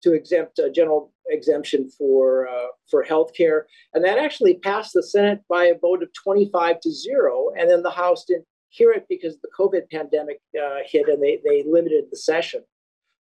to 0.04 0.12
exempt 0.12 0.58
a 0.58 0.70
general 0.70 1.12
exemption 1.28 1.90
for 1.90 2.46
uh, 2.48 2.66
for 2.90 3.04
healthcare, 3.04 3.62
and 3.94 4.04
that 4.04 4.18
actually 4.18 4.54
passed 4.58 4.92
the 4.92 5.02
Senate 5.02 5.40
by 5.48 5.64
a 5.64 5.78
vote 5.78 6.02
of 6.02 6.10
25 6.22 6.80
to 6.80 6.92
zero, 6.92 7.48
and 7.58 7.68
then 7.68 7.82
the 7.82 7.90
House 7.90 8.24
didn't 8.24 8.46
hear 8.68 8.92
it 8.92 9.06
because 9.08 9.38
the 9.40 9.48
COVID 9.58 9.90
pandemic 9.90 10.40
uh, 10.62 10.78
hit 10.86 11.08
and 11.08 11.22
they 11.22 11.40
they 11.44 11.64
limited 11.66 12.04
the 12.10 12.16
session. 12.16 12.62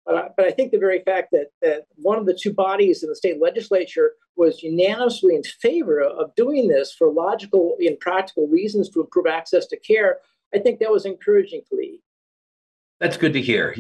But 0.05 0.15
I, 0.15 0.29
but 0.35 0.45
I 0.45 0.51
think 0.51 0.71
the 0.71 0.79
very 0.79 1.03
fact 1.03 1.29
that 1.31 1.47
that 1.61 1.83
one 1.95 2.17
of 2.17 2.25
the 2.25 2.33
two 2.39 2.53
bodies 2.53 3.03
in 3.03 3.09
the 3.09 3.15
state 3.15 3.41
legislature 3.41 4.13
was 4.37 4.63
unanimously 4.63 5.35
in 5.35 5.43
favor 5.43 6.01
of 6.01 6.33
doing 6.35 6.69
this 6.69 6.93
for 6.97 7.11
logical 7.11 7.75
and 7.79 7.99
practical 7.99 8.47
reasons 8.47 8.89
to 8.89 9.01
improve 9.01 9.27
access 9.27 9.67
to 9.67 9.77
care, 9.77 10.19
I 10.55 10.59
think 10.59 10.79
that 10.79 10.91
was 10.91 11.05
encouraging 11.05 11.61
to 11.69 11.75
Lee. 11.75 12.01
That's 12.99 13.15
good 13.15 13.31
to 13.33 13.41
hear. 13.41 13.73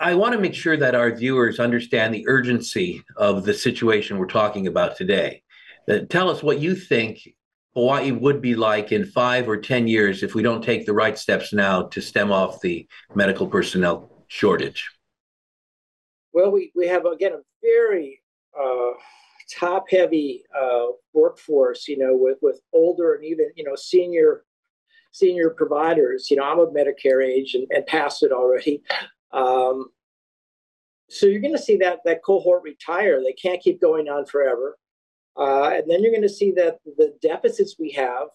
I 0.00 0.14
want 0.14 0.32
to 0.32 0.40
make 0.40 0.54
sure 0.54 0.76
that 0.76 0.96
our 0.96 1.14
viewers 1.14 1.60
understand 1.60 2.12
the 2.12 2.26
urgency 2.26 3.04
of 3.16 3.44
the 3.44 3.54
situation 3.54 4.18
we're 4.18 4.26
talking 4.26 4.66
about 4.66 4.96
today. 4.96 5.42
Uh, 5.88 6.00
tell 6.10 6.28
us 6.28 6.42
what 6.42 6.58
you 6.58 6.74
think 6.74 7.20
Hawaii 7.74 8.10
would 8.10 8.42
be 8.42 8.56
like 8.56 8.90
in 8.90 9.04
five 9.04 9.48
or 9.48 9.56
10 9.56 9.86
years 9.86 10.24
if 10.24 10.34
we 10.34 10.42
don't 10.42 10.62
take 10.62 10.86
the 10.86 10.92
right 10.92 11.16
steps 11.16 11.52
now 11.52 11.82
to 11.84 12.00
stem 12.02 12.32
off 12.32 12.60
the 12.60 12.88
medical 13.14 13.46
personnel 13.46 14.24
shortage. 14.26 14.90
Well, 16.32 16.50
we, 16.50 16.72
we 16.74 16.88
have, 16.88 17.04
again, 17.06 17.34
a 17.34 17.42
very 17.62 18.20
uh, 18.60 18.92
top 19.56 19.86
heavy 19.88 20.42
uh, 20.60 20.86
workforce, 21.12 21.86
you 21.86 21.96
know, 21.96 22.16
with, 22.16 22.38
with 22.42 22.60
older 22.72 23.14
and 23.14 23.24
even, 23.24 23.50
you 23.54 23.62
know, 23.62 23.76
senior 23.76 24.42
senior 25.18 25.50
providers. 25.50 26.30
You 26.30 26.36
know, 26.36 26.44
I'm 26.44 26.58
of 26.58 26.70
Medicare 26.70 27.24
age 27.24 27.54
and, 27.54 27.66
and 27.70 27.86
past 27.86 28.22
it 28.22 28.32
already. 28.32 28.82
Um, 29.32 29.90
so 31.10 31.26
you're 31.26 31.40
going 31.40 31.56
to 31.56 31.62
see 31.62 31.76
that 31.78 32.00
that 32.04 32.22
cohort 32.24 32.62
retire. 32.62 33.20
They 33.22 33.32
can't 33.32 33.62
keep 33.62 33.80
going 33.80 34.08
on 34.08 34.26
forever. 34.26 34.78
Uh, 35.36 35.70
and 35.74 35.90
then 35.90 36.02
you're 36.02 36.12
going 36.12 36.22
to 36.22 36.28
see 36.28 36.50
that 36.52 36.78
the 36.96 37.14
deficits 37.22 37.76
we 37.78 37.90
have, 37.92 38.28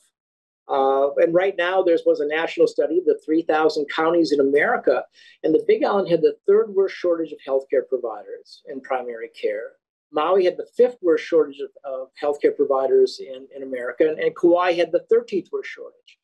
uh, 0.69 1.13
and 1.15 1.33
right 1.33 1.55
now 1.57 1.83
there 1.83 1.97
was 2.05 2.21
a 2.21 2.27
national 2.27 2.67
study 2.67 2.99
of 2.99 3.05
the 3.05 3.19
3,000 3.25 3.85
counties 3.93 4.31
in 4.31 4.39
America, 4.39 5.03
and 5.43 5.53
the 5.53 5.63
Big 5.67 5.83
Island 5.83 6.07
had 6.07 6.21
the 6.21 6.37
third 6.47 6.73
worst 6.73 6.95
shortage 6.95 7.33
of 7.33 7.39
healthcare 7.45 7.87
providers 7.87 8.63
in 8.67 8.79
primary 8.79 9.29
care. 9.29 9.73
Maui 10.13 10.45
had 10.45 10.55
the 10.55 10.67
fifth 10.77 10.97
worst 11.01 11.25
shortage 11.25 11.59
of, 11.59 11.71
of 11.83 12.07
healthcare 12.21 12.55
providers 12.55 13.19
in, 13.19 13.47
in 13.53 13.63
America, 13.63 14.07
and, 14.07 14.19
and 14.19 14.35
Kauai 14.35 14.71
had 14.71 14.91
the 14.91 15.05
13th 15.11 15.51
worst 15.51 15.69
shortage. 15.69 16.17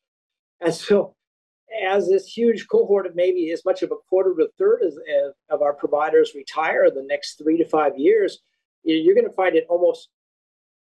And 0.60 0.74
so, 0.74 1.14
as 1.86 2.08
this 2.08 2.26
huge 2.26 2.66
cohort 2.68 3.06
of 3.06 3.14
maybe 3.14 3.50
as 3.52 3.64
much 3.64 3.82
of 3.82 3.92
a 3.92 3.96
quarter 4.08 4.34
to 4.36 4.44
a 4.44 4.48
third 4.58 4.82
of, 4.82 4.94
of 5.48 5.62
our 5.62 5.72
providers 5.72 6.32
retire 6.34 6.84
in 6.84 6.94
the 6.94 7.04
next 7.04 7.36
three 7.36 7.56
to 7.58 7.64
five 7.64 7.96
years, 7.96 8.40
you're 8.84 9.14
going 9.14 9.26
to 9.26 9.34
find 9.34 9.56
it 9.56 9.66
almost 9.68 10.08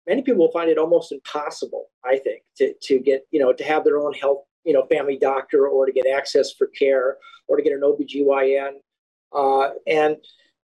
many 0.07 0.21
people 0.21 0.39
will 0.45 0.51
find 0.51 0.69
it 0.69 0.77
almost 0.77 1.11
impossible 1.11 1.87
i 2.05 2.17
think 2.17 2.41
to, 2.57 2.73
to 2.81 2.99
get 2.99 3.23
you 3.31 3.39
know 3.39 3.53
to 3.53 3.63
have 3.63 3.83
their 3.83 3.99
own 3.99 4.13
health 4.13 4.43
you 4.63 4.73
know 4.73 4.85
family 4.87 5.17
doctor 5.17 5.67
or 5.67 5.85
to 5.85 5.91
get 5.91 6.07
access 6.07 6.53
for 6.53 6.67
care 6.67 7.17
or 7.47 7.57
to 7.57 7.63
get 7.63 7.73
an 7.73 7.81
obgyn 7.81 8.71
uh, 9.33 9.69
and 9.87 10.15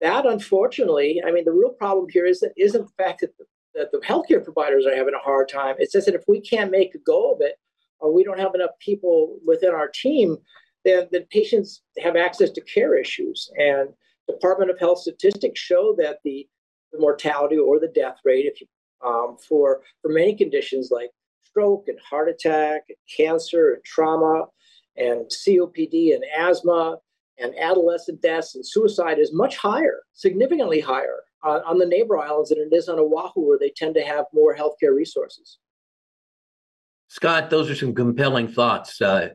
that 0.01 0.27
unfortunately 0.27 1.21
i 1.27 1.31
mean 1.31 1.45
the 1.45 1.53
real 1.53 1.71
problem 1.71 2.07
here 2.09 2.25
is 2.25 2.41
that 2.41 2.53
isn't 2.57 2.87
the 2.87 3.03
fact 3.05 3.21
that 3.21 3.37
the, 3.39 3.45
that 3.77 3.93
the 3.93 3.99
healthcare 3.99 4.43
providers 4.43 4.87
are 4.87 4.97
having 4.97 5.15
a 5.15 5.19
hard 5.19 5.49
time. 5.49 5.77
It's 5.79 5.93
just 5.93 6.07
that 6.07 6.15
if 6.15 6.25
we 6.27 6.41
can't 6.41 6.71
make 6.71 6.95
a 6.95 6.99
go 6.99 7.33
of 7.33 7.41
it 7.43 7.57
or 8.01 8.13
we 8.13 8.25
don't 8.25 8.39
have 8.39 8.55
enough 8.55 8.71
people 8.81 9.39
within 9.47 9.75
our 9.75 9.89
team, 9.89 10.37
then, 10.85 11.09
then 11.11 11.25
patients 11.31 11.83
have 11.99 12.17
access 12.17 12.51
to 12.51 12.61
care 12.63 12.99
issues. 12.99 13.51
And 13.57 13.89
Department 14.29 14.71
of 14.71 14.79
Health 14.79 15.01
statistics 15.01 15.61
show 15.61 15.95
that 15.99 16.19
the, 16.25 16.47
the 16.93 16.99
mortality 16.99 17.57
or 17.59 17.79
the 17.79 17.89
death 17.89 18.19
rate, 18.25 18.47
if 18.47 18.61
you, 18.61 18.67
um, 19.05 19.37
for 19.47 19.83
for 20.01 20.11
many 20.11 20.35
conditions 20.35 20.91
like 20.91 21.11
stroke 21.45 21.85
and 21.89 21.99
heart 22.01 22.29
attack, 22.29 22.83
and 22.89 22.97
cancer 23.15 23.75
and 23.75 23.85
trauma, 23.85 24.47
and 24.97 25.27
COPD 25.27 26.15
and 26.15 26.25
asthma 26.37 26.97
and 27.39 27.55
adolescent 27.59 28.23
deaths 28.23 28.55
and 28.55 28.67
suicide 28.67 29.19
is 29.19 29.33
much 29.33 29.57
higher, 29.57 30.01
significantly 30.13 30.81
higher 30.81 31.21
on, 31.43 31.61
on 31.67 31.79
the 31.79 31.87
neighbor 31.87 32.19
islands 32.19 32.49
than 32.49 32.59
it 32.59 32.75
is 32.75 32.89
on 32.89 32.99
Oahu, 32.99 33.47
where 33.47 33.59
they 33.59 33.73
tend 33.77 33.95
to 33.95 34.03
have 34.03 34.25
more 34.33 34.57
healthcare 34.57 34.95
resources. 34.95 35.59
Scott, 37.17 37.49
those 37.49 37.71
are 37.71 37.75
some 37.75 37.95
compelling 37.95 38.47
thoughts. 38.47 39.01
Uh, 39.01 39.31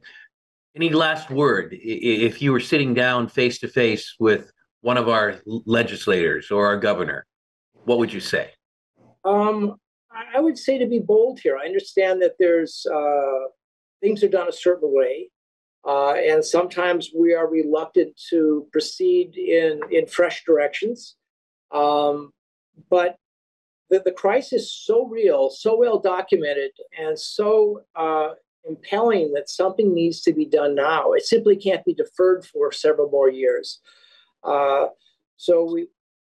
any 0.76 0.90
last 0.90 1.32
word 1.32 1.70
if 1.74 2.40
you 2.40 2.52
were 2.52 2.60
sitting 2.60 2.94
down 2.94 3.28
face 3.28 3.58
to 3.58 3.68
face 3.68 4.14
with 4.20 4.52
one 4.82 4.98
of 4.98 5.10
our 5.10 5.42
legislators 5.46 6.52
or 6.52 6.68
our 6.68 6.78
governor? 6.78 7.26
What 7.86 7.98
would 7.98 8.14
you 8.14 8.20
say? 8.20 8.52
Um, 9.26 9.78
I 10.12 10.40
would 10.40 10.60
say 10.60 10.78
to 10.78 10.86
be 10.86 11.00
bold 11.00 11.40
here. 11.40 11.58
I 11.58 11.66
understand 11.66 12.22
that 12.22 12.34
there's 12.38 12.86
uh, 12.86 13.48
things 14.00 14.24
are 14.24 14.30
done 14.30 14.48
a 14.48 14.54
certain 14.54 14.94
way, 14.94 15.32
uh, 15.84 16.14
and 16.14 16.46
sometimes 16.46 17.10
we 17.18 17.34
are 17.34 17.50
reluctant 17.50 18.14
to 18.30 18.68
proceed 18.72 19.38
in 19.38 19.82
in 19.90 20.06
fresh 20.06 20.44
directions. 20.46 21.16
Um, 21.72 22.30
but 22.92 23.16
the, 23.92 24.02
the 24.04 24.12
crisis 24.12 24.74
so 24.74 25.06
real, 25.06 25.50
so 25.50 25.78
well 25.78 26.00
documented, 26.00 26.72
and 26.98 27.20
so 27.20 27.82
uh, 27.96 28.30
impelling 28.68 29.34
that 29.34 29.50
something 29.50 29.94
needs 29.94 30.22
to 30.22 30.34
be 30.34 30.46
done 30.46 30.74
now. 30.74 31.12
It 31.12 31.26
simply 31.26 31.58
can't 31.58 31.84
be 31.86 31.94
deferred 31.94 32.46
for 32.46 32.72
several 32.72 33.10
more 33.10 33.30
years. 33.30 33.80
Uh, 34.44 34.88
so 35.36 35.72
we, 35.72 35.88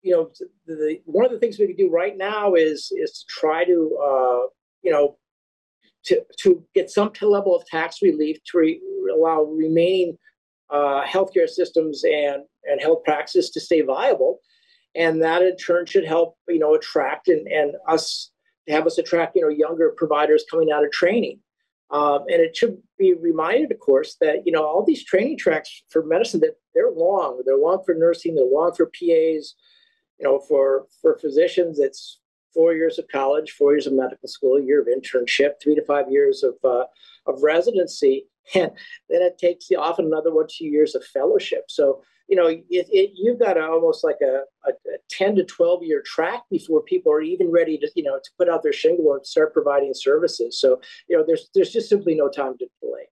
you 0.03 0.13
know, 0.13 0.29
the, 0.67 0.75
the, 0.75 1.01
one 1.05 1.25
of 1.25 1.31
the 1.31 1.39
things 1.39 1.57
we 1.57 1.67
can 1.67 1.75
do 1.75 1.89
right 1.89 2.15
now 2.15 2.53
is 2.53 2.91
is 2.95 3.11
to 3.11 3.25
try 3.27 3.65
to, 3.65 3.99
uh, 4.01 4.47
you 4.83 4.91
know, 4.91 5.17
to 6.05 6.21
to 6.39 6.63
get 6.75 6.91
some 6.91 7.11
level 7.21 7.55
of 7.55 7.65
tax 7.65 8.01
relief 8.03 8.37
to 8.51 8.57
re- 8.59 8.81
allow 9.11 9.41
remaining 9.41 10.15
uh, 10.69 11.03
healthcare 11.05 11.49
systems 11.49 12.03
and 12.03 12.43
and 12.65 12.79
health 12.81 13.03
practices 13.03 13.49
to 13.49 13.59
stay 13.59 13.81
viable 13.81 14.39
and 14.97 15.21
that 15.21 15.43
in 15.43 15.55
turn 15.55 15.85
should 15.85 16.05
help 16.05 16.37
you 16.49 16.59
know 16.59 16.73
attract 16.73 17.29
and, 17.29 17.47
and 17.47 17.75
us 17.87 18.31
have 18.67 18.85
us 18.85 18.97
attract 18.97 19.35
you 19.35 19.41
know 19.41 19.49
younger 19.49 19.93
providers 19.95 20.43
coming 20.49 20.71
out 20.71 20.83
of 20.83 20.91
training. 20.91 21.39
Um, 21.89 22.23
and 22.27 22.41
it 22.41 22.57
should 22.57 22.79
be 22.97 23.13
reminded 23.13 23.71
of 23.71 23.79
course 23.79 24.17
that 24.19 24.45
you 24.45 24.51
know 24.51 24.65
all 24.65 24.83
these 24.83 25.05
training 25.05 25.37
tracks 25.37 25.83
for 25.89 26.03
medicine 26.03 26.41
that 26.41 26.57
they're 26.75 26.91
long. 26.91 27.41
They're 27.45 27.57
long 27.57 27.83
for 27.85 27.95
nursing 27.95 28.35
they're 28.35 28.45
long 28.45 28.73
for 28.73 28.87
PAs 28.87 29.55
you 30.19 30.23
know 30.23 30.39
for 30.39 30.87
for 31.01 31.17
physicians. 31.17 31.79
It's 31.79 32.19
four 32.53 32.73
years 32.73 32.97
of 32.97 33.07
college 33.09 33.51
four 33.51 33.73
years 33.73 33.87
of 33.87 33.93
medical 33.93 34.27
school 34.27 34.57
a 34.57 34.63
year 34.63 34.81
of 34.81 34.87
internship 34.87 35.51
three 35.61 35.75
to 35.75 35.85
five 35.85 36.11
years 36.11 36.43
of 36.43 36.55
uh, 36.63 36.85
of 37.27 37.43
residency. 37.43 38.25
And 38.55 38.71
then 39.09 39.21
it 39.21 39.37
takes 39.37 39.67
often 39.77 40.05
another 40.05 40.33
one 40.33 40.47
two 40.49 40.67
years 40.67 40.95
of 40.95 41.03
fellowship. 41.03 41.65
So 41.67 42.01
you 42.27 42.35
know, 42.35 42.47
it, 42.47 42.65
it, 42.69 43.11
you've 43.15 43.39
got 43.39 43.57
a, 43.57 43.65
almost 43.65 44.03
like 44.03 44.17
a, 44.21 44.41
a, 44.65 44.71
a, 44.71 44.97
10 45.09 45.35
to 45.35 45.43
12 45.43 45.83
year 45.83 46.03
track 46.05 46.43
before 46.51 46.81
people 46.81 47.11
are 47.11 47.21
even 47.21 47.49
ready 47.49 47.77
to, 47.77 47.89
you 47.95 48.03
know, 48.03 48.17
to 48.17 48.29
put 48.37 48.49
out 48.49 48.63
their 48.63 48.73
shingle 48.73 49.13
and 49.13 49.25
start 49.25 49.53
providing 49.53 49.93
services. 49.93 50.59
So, 50.59 50.81
you 51.07 51.17
know, 51.17 51.23
there's, 51.25 51.49
there's 51.55 51.71
just 51.71 51.89
simply 51.89 52.15
no 52.15 52.27
time 52.29 52.57
to 52.57 52.67
delay. 52.81 53.07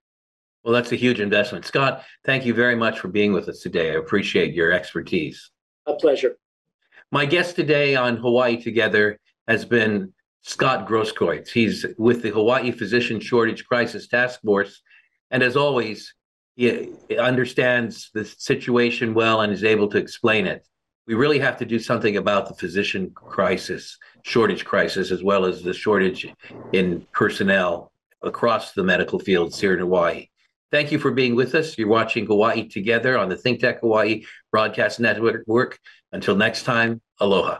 Well, 0.63 0.73
that's 0.73 0.91
a 0.91 0.95
huge 0.97 1.19
investment. 1.19 1.65
Scott, 1.65 2.03
thank 2.25 2.45
you 2.45 2.53
very 2.53 2.75
much 2.75 2.99
for 2.99 3.07
being 3.07 3.31
with 3.31 3.47
us 3.47 3.61
today. 3.61 3.91
I 3.91 3.95
appreciate 3.95 4.53
your 4.53 4.71
expertise. 4.71 5.51
A 5.85 5.93
pleasure. 5.93 6.37
My 7.11 7.25
guest 7.25 7.55
today 7.55 7.95
on 7.95 8.17
Hawaii 8.17 8.61
Together 8.61 9.19
has 9.47 9.63
been 9.63 10.11
Scott 10.41 10.87
Grosskreutz. 10.87 11.49
He's 11.49 11.85
with 11.97 12.23
the 12.23 12.31
Hawaii 12.31 12.71
Physician 12.71 13.19
Shortage 13.19 13.63
Crisis 13.65 14.07
Task 14.07 14.41
Force. 14.41 14.81
And 15.29 15.43
as 15.43 15.55
always, 15.55 16.13
understands 17.19 18.09
the 18.13 18.25
situation 18.25 19.13
well 19.13 19.41
and 19.41 19.51
is 19.51 19.63
able 19.63 19.87
to 19.89 19.97
explain 19.97 20.47
it. 20.47 20.65
We 21.07 21.13
really 21.13 21.39
have 21.39 21.57
to 21.57 21.65
do 21.65 21.77
something 21.77 22.17
about 22.17 22.47
the 22.47 22.55
physician 22.55 23.11
crisis, 23.13 23.97
shortage 24.23 24.65
crisis, 24.65 25.11
as 25.11 25.23
well 25.23 25.45
as 25.45 25.61
the 25.61 25.73
shortage 25.73 26.27
in 26.73 27.05
personnel 27.11 27.91
across 28.23 28.73
the 28.73 28.83
medical 28.83 29.19
fields 29.19 29.59
here 29.59 29.73
in 29.73 29.79
Hawaii. 29.79 30.29
Thank 30.71 30.91
you 30.91 30.97
for 30.97 31.11
being 31.11 31.35
with 31.35 31.53
us. 31.53 31.77
You're 31.77 31.87
watching 31.87 32.25
Hawaii 32.25 32.67
Together 32.67 33.17
on 33.17 33.29
the 33.29 33.35
ThinkTech 33.35 33.81
Hawaii 33.81 34.23
Broadcast 34.51 34.99
Network. 34.99 35.79
Until 36.11 36.35
next 36.35 36.63
time, 36.63 37.01
aloha. 37.19 37.59